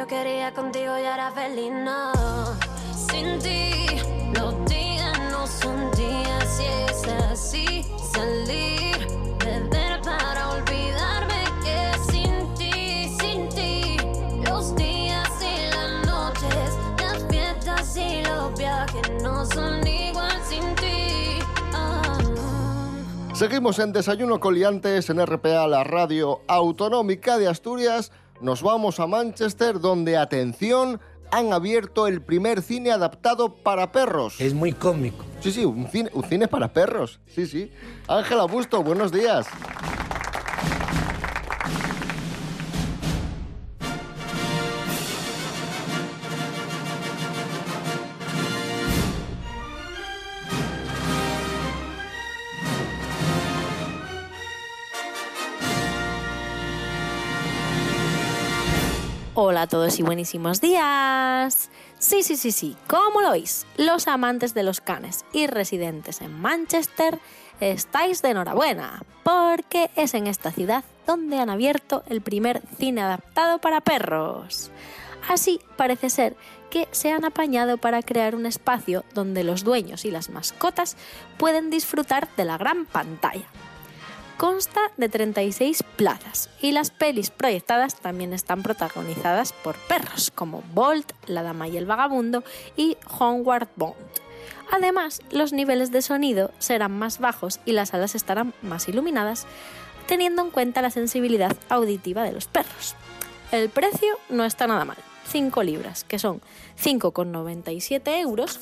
yo 0.00 0.06
quería 0.06 0.54
contigo 0.54 0.96
y 0.98 1.02
era 1.02 1.30
feliz, 1.30 1.70
no. 1.72 2.12
Sin 3.10 3.38
ti, 3.38 3.84
los 4.32 4.54
días 4.64 5.18
no 5.30 5.46
son 5.46 5.90
días 5.90 6.58
y 6.58 6.90
es 6.90 7.08
así. 7.30 7.84
Salir, 8.10 8.96
beber 9.44 10.00
para 10.00 10.48
olvidarme 10.52 11.44
que 11.62 12.12
sin 12.12 12.54
ti, 12.54 13.14
sin 13.20 13.48
ti, 13.50 13.98
los 14.48 14.74
días 14.74 15.28
y 15.42 15.70
las 15.70 16.06
noches, 16.06 16.70
las 16.98 17.22
fiestas 17.28 17.96
y 17.98 18.22
los 18.22 18.58
viajes 18.58 19.22
no 19.22 19.44
son 19.44 19.86
igual 19.86 20.40
sin 20.48 20.74
ti. 20.76 21.40
Ah. 21.74 22.18
Seguimos 23.34 23.78
en 23.78 23.92
Desayuno 23.92 24.40
Coliantes 24.40 25.10
en 25.10 25.26
RPA, 25.26 25.66
la 25.66 25.84
radio 25.84 26.40
autonómica 26.48 27.36
de 27.36 27.48
Asturias. 27.48 28.10
Nos 28.40 28.62
vamos 28.62 29.00
a 29.00 29.06
Manchester, 29.06 29.80
donde, 29.80 30.16
atención, 30.16 31.00
han 31.30 31.52
abierto 31.52 32.06
el 32.06 32.22
primer 32.22 32.62
cine 32.62 32.90
adaptado 32.90 33.54
para 33.54 33.92
perros. 33.92 34.40
Es 34.40 34.54
muy 34.54 34.72
cómico. 34.72 35.24
Sí, 35.40 35.52
sí, 35.52 35.64
un 35.64 35.88
cine, 35.88 36.10
un 36.14 36.24
cine 36.24 36.48
para 36.48 36.72
perros. 36.72 37.20
Sí, 37.26 37.46
sí. 37.46 37.70
Ángela 38.08 38.44
Busto, 38.44 38.82
buenos 38.82 39.12
días. 39.12 39.46
Hola 59.42 59.62
a 59.62 59.66
todos 59.66 59.98
y 59.98 60.02
buenísimos 60.02 60.60
días. 60.60 61.70
Sí, 61.98 62.22
sí, 62.22 62.36
sí, 62.36 62.52
sí, 62.52 62.76
¿cómo 62.86 63.22
lo 63.22 63.30
oís? 63.30 63.64
Los 63.78 64.06
amantes 64.06 64.52
de 64.52 64.62
los 64.62 64.82
canes 64.82 65.24
y 65.32 65.46
residentes 65.46 66.20
en 66.20 66.38
Manchester 66.38 67.18
estáis 67.58 68.20
de 68.20 68.32
enhorabuena, 68.32 69.02
porque 69.22 69.90
es 69.96 70.12
en 70.12 70.26
esta 70.26 70.52
ciudad 70.52 70.84
donde 71.06 71.38
han 71.38 71.48
abierto 71.48 72.02
el 72.10 72.20
primer 72.20 72.60
cine 72.76 73.00
adaptado 73.00 73.62
para 73.62 73.80
perros. 73.80 74.70
Así 75.26 75.58
parece 75.74 76.10
ser 76.10 76.36
que 76.68 76.86
se 76.90 77.10
han 77.10 77.24
apañado 77.24 77.78
para 77.78 78.02
crear 78.02 78.34
un 78.34 78.44
espacio 78.44 79.06
donde 79.14 79.42
los 79.42 79.64
dueños 79.64 80.04
y 80.04 80.10
las 80.10 80.28
mascotas 80.28 80.98
pueden 81.38 81.70
disfrutar 81.70 82.28
de 82.36 82.44
la 82.44 82.58
gran 82.58 82.84
pantalla. 82.84 83.46
Consta 84.40 84.80
de 84.96 85.10
36 85.10 85.82
plazas 85.96 86.48
y 86.62 86.72
las 86.72 86.90
pelis 86.90 87.28
proyectadas 87.28 87.96
también 87.96 88.32
están 88.32 88.62
protagonizadas 88.62 89.52
por 89.52 89.76
perros 89.76 90.32
como 90.34 90.62
Bolt, 90.72 91.12
La 91.26 91.42
Dama 91.42 91.68
y 91.68 91.76
el 91.76 91.84
Vagabundo 91.84 92.42
y 92.74 92.96
Homeward 93.18 93.68
Bound. 93.76 93.98
Además, 94.72 95.20
los 95.30 95.52
niveles 95.52 95.92
de 95.92 96.00
sonido 96.00 96.52
serán 96.58 96.98
más 96.98 97.18
bajos 97.18 97.60
y 97.66 97.72
las 97.72 97.90
salas 97.90 98.14
estarán 98.14 98.54
más 98.62 98.88
iluminadas, 98.88 99.46
teniendo 100.06 100.40
en 100.40 100.50
cuenta 100.50 100.80
la 100.80 100.90
sensibilidad 100.90 101.54
auditiva 101.68 102.22
de 102.22 102.32
los 102.32 102.46
perros. 102.46 102.94
El 103.52 103.68
precio 103.68 104.18
no 104.30 104.46
está 104.46 104.66
nada 104.66 104.86
mal, 104.86 104.96
5 105.26 105.62
libras, 105.64 106.04
que 106.04 106.18
son 106.18 106.40
5,97 106.82 108.20
euros, 108.20 108.58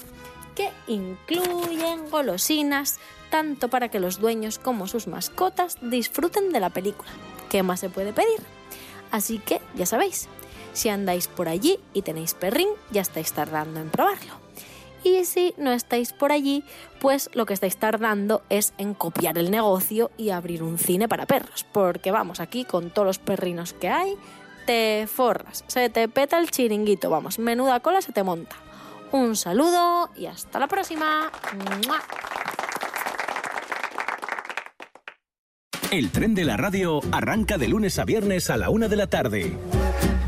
que 0.56 0.72
incluyen 0.88 2.10
golosinas, 2.10 2.98
tanto 3.30 3.68
para 3.68 3.88
que 3.88 4.00
los 4.00 4.20
dueños 4.20 4.58
como 4.58 4.86
sus 4.86 5.06
mascotas 5.06 5.76
disfruten 5.80 6.52
de 6.52 6.60
la 6.60 6.70
película. 6.70 7.10
¿Qué 7.48 7.62
más 7.62 7.80
se 7.80 7.88
puede 7.88 8.12
pedir? 8.12 8.40
Así 9.10 9.38
que 9.38 9.60
ya 9.74 9.86
sabéis, 9.86 10.28
si 10.72 10.88
andáis 10.88 11.28
por 11.28 11.48
allí 11.48 11.78
y 11.92 12.02
tenéis 12.02 12.34
perrín, 12.34 12.68
ya 12.90 13.00
estáis 13.00 13.32
tardando 13.32 13.80
en 13.80 13.90
probarlo. 13.90 14.34
Y 15.04 15.24
si 15.24 15.54
no 15.56 15.72
estáis 15.72 16.12
por 16.12 16.32
allí, 16.32 16.64
pues 17.00 17.30
lo 17.32 17.46
que 17.46 17.54
estáis 17.54 17.76
tardando 17.76 18.42
es 18.48 18.74
en 18.78 18.94
copiar 18.94 19.38
el 19.38 19.50
negocio 19.50 20.10
y 20.16 20.30
abrir 20.30 20.62
un 20.62 20.78
cine 20.78 21.08
para 21.08 21.26
perros. 21.26 21.64
Porque 21.72 22.10
vamos, 22.10 22.40
aquí 22.40 22.64
con 22.64 22.90
todos 22.90 23.06
los 23.06 23.18
perrinos 23.18 23.72
que 23.72 23.88
hay, 23.88 24.16
te 24.66 25.06
forras, 25.06 25.64
se 25.66 25.88
te 25.88 26.08
peta 26.08 26.38
el 26.38 26.50
chiringuito, 26.50 27.08
vamos, 27.08 27.38
menuda 27.38 27.80
cola 27.80 28.02
se 28.02 28.12
te 28.12 28.22
monta. 28.22 28.56
Un 29.12 29.36
saludo 29.36 30.10
y 30.16 30.26
hasta 30.26 30.58
la 30.58 30.66
próxima. 30.66 31.32
¡Mua! 31.86 32.02
El 35.90 36.10
tren 36.10 36.34
de 36.34 36.44
la 36.44 36.58
radio 36.58 37.00
arranca 37.12 37.56
de 37.56 37.66
lunes 37.66 37.98
a 37.98 38.04
viernes 38.04 38.50
a 38.50 38.58
la 38.58 38.68
una 38.68 38.88
de 38.88 38.96
la 38.96 39.06
tarde. 39.06 39.56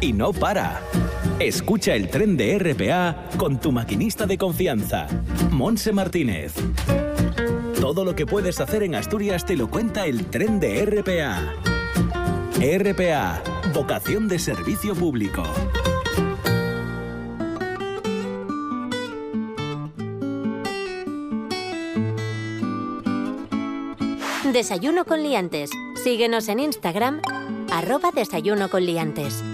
Y 0.01 0.15
no 0.15 0.33
para. 0.33 0.81
Escucha 1.39 1.95
el 1.95 2.09
tren 2.09 2.39
de 2.39 2.59
RPA 2.59 3.29
con 3.37 3.61
tu 3.61 3.71
maquinista 3.71 4.25
de 4.25 4.39
confianza, 4.39 5.07
Monse 5.51 5.93
Martínez. 5.93 6.55
Todo 7.79 8.07
lo 8.07 8.15
que 8.15 8.25
puedes 8.25 8.59
hacer 8.59 8.85
en 8.85 8.95
Asturias 8.95 9.45
te 9.45 9.55
lo 9.55 9.69
cuenta 9.69 10.07
el 10.07 10.27
tren 10.27 10.61
de 10.61 10.87
RPA. 10.87 11.53
RPA, 12.59 13.43
vocación 13.75 14.29
de 14.29 14.39
servicio 14.39 14.95
público. 14.95 15.43
Desayuno 24.45 25.05
con 25.05 25.23
liantes. 25.23 25.71
Síguenos 26.03 26.49
en 26.49 26.61
Instagram, 26.61 27.21
arroba 27.71 28.11
desayuno 28.11 28.71
con 28.71 28.87
liantes. 28.87 29.45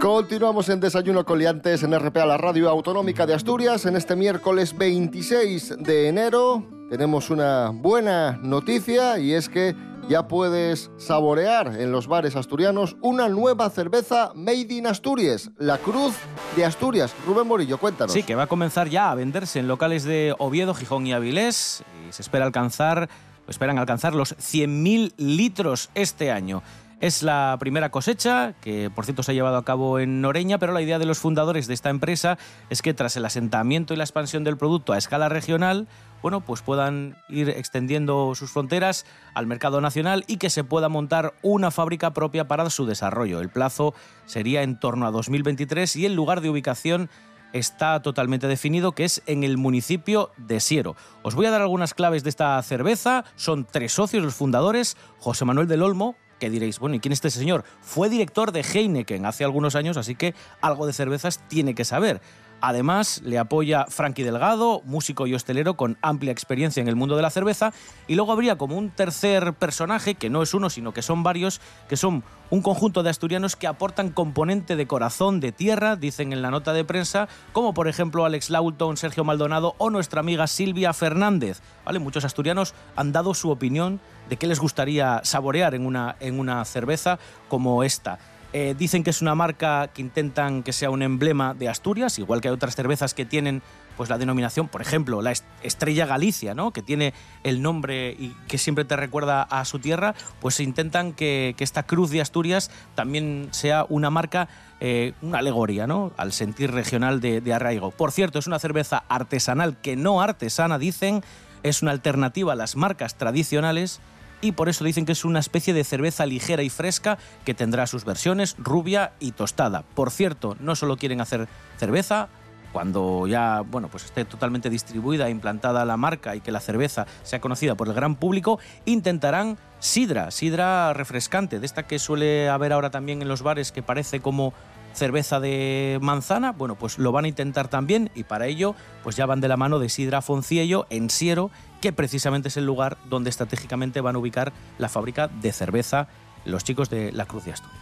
Continuamos 0.00 0.70
en 0.70 0.80
Desayuno 0.80 1.26
Coliantes 1.26 1.82
en 1.82 1.98
RPA, 1.98 2.24
la 2.24 2.38
radio 2.38 2.70
autonómica 2.70 3.26
de 3.26 3.34
Asturias. 3.34 3.84
En 3.84 3.96
este 3.96 4.16
miércoles 4.16 4.76
26 4.76 5.76
de 5.80 6.08
enero 6.08 6.64
tenemos 6.88 7.28
una 7.28 7.68
buena 7.68 8.38
noticia 8.42 9.18
y 9.18 9.34
es 9.34 9.50
que 9.50 9.76
ya 10.08 10.26
puedes 10.26 10.90
saborear 10.96 11.78
en 11.78 11.92
los 11.92 12.06
bares 12.06 12.36
asturianos 12.36 12.96
una 13.02 13.28
nueva 13.28 13.68
cerveza 13.68 14.32
made 14.34 14.66
in 14.70 14.86
Asturias, 14.86 15.50
la 15.58 15.76
Cruz 15.76 16.14
de 16.56 16.64
Asturias. 16.64 17.14
Rubén 17.26 17.46
Morillo, 17.46 17.76
cuéntanos. 17.76 18.12
Sí, 18.12 18.22
que 18.22 18.34
va 18.34 18.44
a 18.44 18.46
comenzar 18.46 18.88
ya 18.88 19.10
a 19.10 19.14
venderse 19.14 19.58
en 19.58 19.68
locales 19.68 20.04
de 20.04 20.34
Oviedo, 20.38 20.72
Gijón 20.74 21.06
y 21.06 21.12
Avilés 21.12 21.84
se 22.10 22.22
espera 22.22 22.44
alcanzar, 22.44 23.08
esperan 23.48 23.78
alcanzar 23.78 24.14
los 24.14 24.36
100.000 24.36 25.14
litros 25.16 25.90
este 25.94 26.30
año. 26.30 26.62
Es 27.00 27.22
la 27.22 27.56
primera 27.60 27.90
cosecha, 27.90 28.54
que 28.62 28.88
por 28.88 29.04
cierto 29.04 29.22
se 29.22 29.32
ha 29.32 29.34
llevado 29.34 29.58
a 29.58 29.64
cabo 29.64 29.98
en 29.98 30.22
Noreña, 30.22 30.58
pero 30.58 30.72
la 30.72 30.80
idea 30.80 30.98
de 30.98 31.04
los 31.04 31.18
fundadores 31.18 31.66
de 31.66 31.74
esta 31.74 31.90
empresa 31.90 32.38
es 32.70 32.80
que 32.80 32.94
tras 32.94 33.16
el 33.16 33.26
asentamiento 33.26 33.92
y 33.92 33.98
la 33.98 34.04
expansión 34.04 34.42
del 34.42 34.56
producto 34.56 34.92
a 34.92 34.98
escala 34.98 35.28
regional, 35.28 35.86
bueno, 36.22 36.40
pues 36.40 36.62
puedan 36.62 37.18
ir 37.28 37.50
extendiendo 37.50 38.34
sus 38.34 38.52
fronteras 38.52 39.04
al 39.34 39.46
mercado 39.46 39.82
nacional 39.82 40.24
y 40.26 40.38
que 40.38 40.48
se 40.48 40.64
pueda 40.64 40.88
montar 40.88 41.34
una 41.42 41.70
fábrica 41.70 42.14
propia 42.14 42.48
para 42.48 42.70
su 42.70 42.86
desarrollo. 42.86 43.40
El 43.40 43.50
plazo 43.50 43.92
sería 44.24 44.62
en 44.62 44.80
torno 44.80 45.06
a 45.06 45.10
2023 45.10 45.96
y 45.96 46.06
el 46.06 46.14
lugar 46.14 46.40
de 46.40 46.48
ubicación 46.48 47.10
está 47.54 48.02
totalmente 48.02 48.48
definido, 48.48 48.92
que 48.92 49.04
es 49.04 49.22
en 49.26 49.44
el 49.44 49.56
municipio 49.56 50.32
de 50.36 50.60
Siero. 50.60 50.96
Os 51.22 51.34
voy 51.34 51.46
a 51.46 51.50
dar 51.50 51.62
algunas 51.62 51.94
claves 51.94 52.24
de 52.24 52.30
esta 52.30 52.60
cerveza. 52.62 53.24
Son 53.36 53.64
tres 53.64 53.92
socios 53.92 54.22
los 54.22 54.34
fundadores, 54.34 54.96
José 55.20 55.44
Manuel 55.44 55.68
del 55.68 55.82
Olmo, 55.82 56.16
que 56.40 56.50
diréis, 56.50 56.80
bueno, 56.80 56.96
¿y 56.96 57.00
quién 57.00 57.12
es 57.12 57.18
este 57.18 57.30
señor? 57.30 57.64
Fue 57.80 58.10
director 58.10 58.50
de 58.50 58.62
Heineken 58.62 59.24
hace 59.24 59.44
algunos 59.44 59.76
años, 59.76 59.96
así 59.96 60.16
que 60.16 60.34
algo 60.60 60.84
de 60.86 60.92
cervezas 60.92 61.40
tiene 61.48 61.74
que 61.74 61.84
saber. 61.84 62.20
Además, 62.66 63.20
le 63.22 63.38
apoya 63.38 63.84
Frankie 63.90 64.22
Delgado, 64.22 64.80
músico 64.86 65.26
y 65.26 65.34
hostelero 65.34 65.74
con 65.74 65.98
amplia 66.00 66.32
experiencia 66.32 66.80
en 66.80 66.88
el 66.88 66.96
mundo 66.96 67.14
de 67.14 67.20
la 67.20 67.28
cerveza. 67.28 67.74
Y 68.08 68.14
luego 68.14 68.32
habría 68.32 68.56
como 68.56 68.78
un 68.78 68.88
tercer 68.88 69.52
personaje, 69.52 70.14
que 70.14 70.30
no 70.30 70.42
es 70.42 70.54
uno, 70.54 70.70
sino 70.70 70.94
que 70.94 71.02
son 71.02 71.22
varios, 71.22 71.60
que 71.90 71.98
son 71.98 72.24
un 72.48 72.62
conjunto 72.62 73.02
de 73.02 73.10
asturianos 73.10 73.56
que 73.56 73.66
aportan 73.66 74.08
componente 74.08 74.76
de 74.76 74.86
corazón 74.86 75.40
de 75.40 75.52
tierra, 75.52 75.96
dicen 75.96 76.32
en 76.32 76.40
la 76.40 76.50
nota 76.50 76.72
de 76.72 76.86
prensa, 76.86 77.28
como 77.52 77.74
por 77.74 77.86
ejemplo 77.86 78.24
Alex 78.24 78.48
Laulton, 78.48 78.96
Sergio 78.96 79.24
Maldonado 79.24 79.74
o 79.76 79.90
nuestra 79.90 80.20
amiga 80.20 80.46
Silvia 80.46 80.94
Fernández. 80.94 81.60
¿Vale? 81.84 81.98
Muchos 81.98 82.24
asturianos 82.24 82.72
han 82.96 83.12
dado 83.12 83.34
su 83.34 83.50
opinión 83.50 84.00
de 84.30 84.38
qué 84.38 84.46
les 84.46 84.58
gustaría 84.58 85.20
saborear 85.22 85.74
en 85.74 85.84
una, 85.84 86.16
en 86.18 86.40
una 86.40 86.64
cerveza 86.64 87.18
como 87.50 87.84
esta. 87.84 88.18
Eh, 88.56 88.76
dicen 88.78 89.02
que 89.02 89.10
es 89.10 89.20
una 89.20 89.34
marca 89.34 89.88
que 89.88 90.00
intentan 90.00 90.62
que 90.62 90.72
sea 90.72 90.88
un 90.88 91.02
emblema 91.02 91.54
de 91.54 91.68
Asturias, 91.68 92.20
igual 92.20 92.40
que 92.40 92.46
hay 92.46 92.54
otras 92.54 92.76
cervezas 92.76 93.12
que 93.12 93.24
tienen 93.24 93.62
pues 93.96 94.08
la 94.08 94.16
denominación, 94.16 94.68
por 94.68 94.80
ejemplo, 94.80 95.22
la 95.22 95.32
Estrella 95.64 96.06
Galicia, 96.06 96.54
¿no? 96.54 96.70
que 96.72 96.80
tiene 96.80 97.14
el 97.42 97.62
nombre 97.62 98.12
y 98.12 98.28
que 98.46 98.56
siempre 98.58 98.84
te 98.84 98.94
recuerda 98.94 99.42
a 99.42 99.64
su 99.64 99.80
tierra, 99.80 100.14
pues 100.40 100.60
intentan 100.60 101.14
que, 101.14 101.56
esta 101.58 101.82
cruz 101.82 102.10
de 102.10 102.20
Asturias 102.20 102.70
también 102.94 103.48
sea 103.50 103.86
una 103.88 104.08
marca, 104.10 104.48
eh, 104.78 105.14
una 105.20 105.38
alegoria 105.38 105.88
¿no? 105.88 106.12
al 106.16 106.32
sentir 106.32 106.70
regional 106.70 107.20
de 107.20 107.52
arraigo. 107.52 107.90
Por 107.90 108.12
cierto, 108.12 108.38
es 108.38 108.46
una 108.46 108.60
cerveza 108.60 109.02
artesanal 109.08 109.80
que 109.80 109.96
no 109.96 110.20
artesana, 110.20 110.78
dicen, 110.78 111.24
es 111.64 111.82
una 111.82 111.90
alternativa 111.90 112.52
a 112.52 112.56
las 112.56 112.76
marcas 112.76 113.16
tradicionales 113.16 114.00
y 114.44 114.52
por 114.52 114.68
eso 114.68 114.84
dicen 114.84 115.06
que 115.06 115.12
es 115.12 115.24
una 115.24 115.38
especie 115.38 115.72
de 115.72 115.84
cerveza 115.84 116.26
ligera 116.26 116.62
y 116.62 116.68
fresca 116.68 117.16
que 117.46 117.54
tendrá 117.54 117.86
sus 117.86 118.04
versiones 118.04 118.56
rubia 118.58 119.14
y 119.18 119.32
tostada. 119.32 119.84
Por 119.94 120.10
cierto, 120.10 120.54
no 120.60 120.76
solo 120.76 120.98
quieren 120.98 121.22
hacer 121.22 121.48
cerveza, 121.78 122.28
cuando 122.70 123.26
ya 123.26 123.62
bueno, 123.62 123.88
pues 123.88 124.04
esté 124.04 124.26
totalmente 124.26 124.68
distribuida 124.68 125.28
e 125.28 125.30
implantada 125.30 125.86
la 125.86 125.96
marca 125.96 126.36
y 126.36 126.42
que 126.42 126.52
la 126.52 126.60
cerveza 126.60 127.06
sea 127.22 127.40
conocida 127.40 127.74
por 127.74 127.88
el 127.88 127.94
gran 127.94 128.16
público, 128.16 128.58
intentarán 128.84 129.56
sidra, 129.78 130.30
sidra 130.30 130.92
refrescante, 130.92 131.58
de 131.58 131.64
esta 131.64 131.84
que 131.84 131.98
suele 131.98 132.50
haber 132.50 132.74
ahora 132.74 132.90
también 132.90 133.22
en 133.22 133.28
los 133.28 133.42
bares 133.42 133.72
que 133.72 133.82
parece 133.82 134.20
como 134.20 134.52
cerveza 134.94 135.40
de 135.40 135.98
manzana, 136.00 136.52
bueno, 136.52 136.76
pues 136.76 136.98
lo 136.98 137.12
van 137.12 137.24
a 137.24 137.28
intentar 137.28 137.68
también 137.68 138.10
y 138.14 138.24
para 138.24 138.46
ello 138.46 138.74
pues 139.02 139.16
ya 139.16 139.26
van 139.26 139.40
de 139.40 139.48
la 139.48 139.56
mano 139.56 139.78
de 139.78 139.88
Sidra 139.88 140.22
Fonciello 140.22 140.86
en 140.90 141.10
Siero, 141.10 141.50
que 141.80 141.92
precisamente 141.92 142.48
es 142.48 142.56
el 142.56 142.64
lugar 142.64 142.96
donde 143.08 143.30
estratégicamente 143.30 144.00
van 144.00 144.16
a 144.16 144.18
ubicar 144.18 144.52
la 144.78 144.88
fábrica 144.88 145.28
de 145.28 145.52
cerveza 145.52 146.08
los 146.44 146.64
chicos 146.64 146.90
de 146.90 147.12
la 147.12 147.26
Cruz 147.26 147.44
de 147.44 147.52
Asturias. 147.52 147.80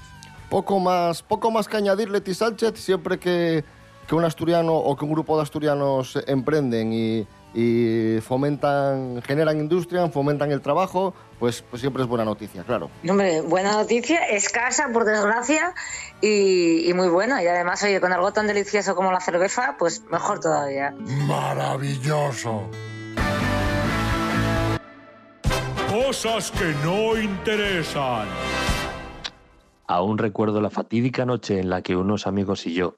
Poco 0.51 0.81
más, 0.81 1.23
poco 1.23 1.51
más 1.51 1.69
que 1.69 1.77
añadir, 1.77 2.11
Leti 2.11 2.35
Sánchez, 2.35 2.79
siempre 2.79 3.19
que, 3.19 3.65
que 4.07 4.15
un 4.15 4.25
asturiano 4.25 4.75
o 4.75 4.97
que 4.97 5.05
un 5.05 5.13
grupo 5.13 5.37
de 5.37 5.43
asturianos 5.43 6.19
emprenden 6.27 6.93
y, 6.93 7.27
y 7.55 8.19
fomentan, 8.21 9.23
generan 9.23 9.59
industria, 9.59 10.09
fomentan 10.09 10.51
el 10.53 10.61
trabajo, 10.61 11.15
pues, 11.39 11.63
pues 11.63 11.81
siempre 11.81 12.03
es 12.03 12.09
buena 12.09 12.25
noticia, 12.25 12.63
claro. 12.65 12.91
Hombre, 13.09 13.41
buena 13.43 13.73
noticia, 13.73 14.27
escasa 14.27 14.89
por 14.93 15.05
desgracia 15.05 15.75
y, 16.21 16.89
y 16.89 16.95
muy 16.95 17.09
buena. 17.09 17.43
Y 17.43 17.47
además, 17.47 17.83
oye, 17.83 18.01
con 18.01 18.13
algo 18.13 18.33
tan 18.33 18.47
delicioso 18.47 18.95
como 18.95 19.13
la 19.13 19.21
cerveza, 19.21 19.77
pues 19.79 20.03
mejor 20.11 20.41
todavía. 20.41 20.95
Maravilloso. 21.27 22.63
Cosas 25.91 26.51
que 26.53 26.73
no 26.83 27.19
interesan. 27.19 28.27
Aún 29.87 30.17
recuerdo 30.17 30.63
la 30.63 30.71
fatídica 30.71 31.27
noche 31.27 31.61
en 31.61 31.69
la 31.69 31.83
que 31.83 31.97
unos 31.97 32.27
amigos 32.27 32.67
y 32.67 32.73
yo 32.73 32.97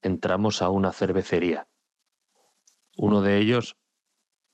entramos 0.00 0.62
a 0.62 0.68
una 0.68 0.92
cervecería. 0.92 1.66
Uno 2.96 3.22
de 3.22 3.38
ellos 3.38 3.76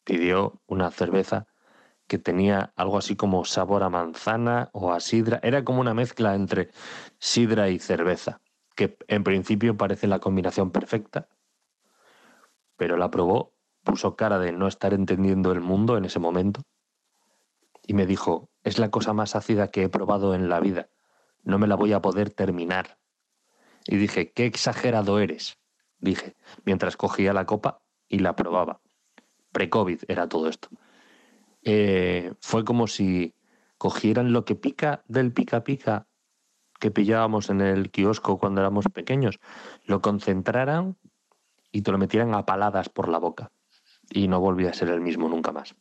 pidió 0.05 0.61
una 0.67 0.91
cerveza 0.91 1.47
que 2.07 2.19
tenía 2.19 2.73
algo 2.75 2.99
así 2.99 3.15
como 3.15 3.45
sabor 3.45 3.83
a 3.83 3.91
manzana 3.91 4.71
o 4.73 4.93
a 4.93 5.01
sidra. 5.01 5.39
Era 5.43 5.65
como 5.65 5.81
una 5.81 5.95
mezcla 5.95 6.35
entre 6.35 6.71
sidra 7.19 7.69
y 7.69 7.79
cerveza, 7.79 8.41
que 8.75 8.97
en 9.07 9.23
principio 9.23 9.77
parece 9.77 10.07
la 10.09 10.19
combinación 10.19 10.73
perfecta, 10.73 11.29
pero 12.77 12.97
la 12.97 13.11
probó, 13.11 13.55
puso 13.85 14.17
cara 14.17 14.39
de 14.39 14.53
no 14.53 14.67
estar 14.67 14.93
entendiendo 14.93 15.53
el 15.53 15.61
mundo 15.61 15.97
en 15.97 16.05
ese 16.05 16.19
momento 16.19 16.63
y 17.87 17.95
me 17.95 18.07
dijo, 18.07 18.51
es 18.63 18.79
la 18.79 18.91
cosa 18.91 19.13
más 19.13 19.35
ácida 19.35 19.69
que 19.69 19.85
he 19.85 19.89
probado 19.89 20.35
en 20.35 20.49
la 20.49 20.61
vida, 20.61 20.89
no 21.43 21.59
me 21.59 21.67
la 21.67 21.77
voy 21.77 21.93
a 21.93 22.01
poder 22.01 22.31
terminar. 22.31 22.99
Y 23.87 23.97
dije, 23.97 24.33
qué 24.33 24.47
exagerado 24.47 25.19
eres, 25.19 25.59
dije, 25.99 26.37
mientras 26.65 26.97
cogía 26.97 27.33
la 27.33 27.47
copa 27.47 27.80
y 28.11 28.19
la 28.19 28.37
probaba. 28.37 28.81
Pre-COVID 29.53 30.03
era 30.09 30.29
todo 30.29 30.49
esto. 30.49 30.69
Eh, 31.63 32.35
fue 32.41 32.65
como 32.65 32.87
si 32.87 33.35
cogieran 33.79 34.35
lo 34.35 34.45
que 34.45 34.57
pica 34.57 35.03
del 35.09 35.33
pica 35.33 35.65
pica 35.65 36.07
que 36.79 36.91
pillábamos 36.91 37.51
en 37.51 37.61
el 37.61 37.91
kiosco 37.91 38.39
cuando 38.39 38.61
éramos 38.61 38.87
pequeños, 38.93 39.39
lo 39.85 40.01
concentraran 40.01 40.97
y 41.71 41.83
te 41.83 41.93
lo 41.93 41.99
metieran 41.99 42.35
a 42.35 42.47
paladas 42.47 42.89
por 42.89 43.09
la 43.09 43.19
boca. 43.19 43.53
Y 44.11 44.27
no 44.27 44.41
volvía 44.41 44.71
a 44.71 44.75
ser 44.75 44.89
el 44.89 45.01
mismo 45.01 45.29
nunca 45.29 45.53
más. 45.53 45.77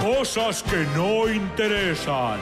Cosas 0.00 0.62
que 0.62 0.84
no 0.94 1.28
interesan. 1.28 2.38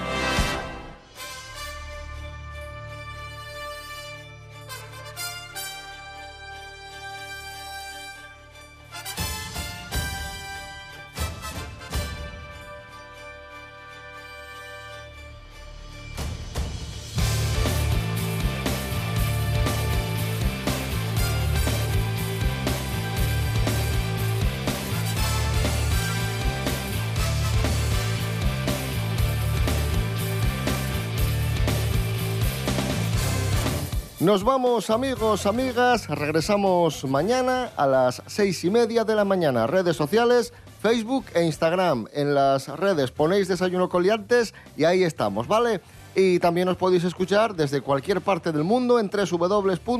Nos 34.32 34.44
vamos 34.44 34.88
amigos, 34.88 35.44
amigas, 35.44 36.08
regresamos 36.08 37.04
mañana 37.04 37.68
a 37.76 37.86
las 37.86 38.22
seis 38.26 38.64
y 38.64 38.70
media 38.70 39.04
de 39.04 39.14
la 39.14 39.26
mañana. 39.26 39.66
Redes 39.66 39.94
sociales, 39.94 40.54
Facebook 40.80 41.26
e 41.34 41.44
Instagram. 41.44 42.06
En 42.14 42.34
las 42.34 42.66
redes 42.68 43.10
ponéis 43.10 43.46
Desayuno 43.46 43.90
Coliantes 43.90 44.54
y 44.74 44.84
ahí 44.84 45.04
estamos, 45.04 45.48
¿vale? 45.48 45.82
Y 46.14 46.38
también 46.38 46.66
os 46.68 46.78
podéis 46.78 47.04
escuchar 47.04 47.54
desde 47.54 47.82
cualquier 47.82 48.22
parte 48.22 48.52
del 48.52 48.64
mundo 48.64 48.98
en 48.98 49.10
www.rtpa.es 49.10 49.92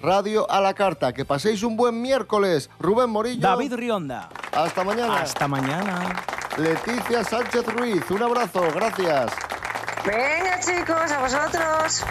Radio 0.00 0.48
a 0.48 0.60
la 0.60 0.74
Carta. 0.74 1.12
Que 1.12 1.24
paséis 1.24 1.64
un 1.64 1.76
buen 1.76 2.00
miércoles. 2.00 2.70
Rubén 2.78 3.10
Morillo. 3.10 3.40
David 3.40 3.74
Rionda. 3.74 4.28
Hasta 4.52 4.84
mañana. 4.84 5.22
Hasta 5.22 5.48
mañana. 5.48 6.14
Leticia 6.58 7.24
Sánchez 7.24 7.66
Ruiz. 7.66 8.08
Un 8.08 8.22
abrazo. 8.22 8.60
Gracias. 8.72 9.32
Venga 10.08 10.58
chicos, 10.60 11.12
a 11.12 11.18
vosotros. 11.20 12.02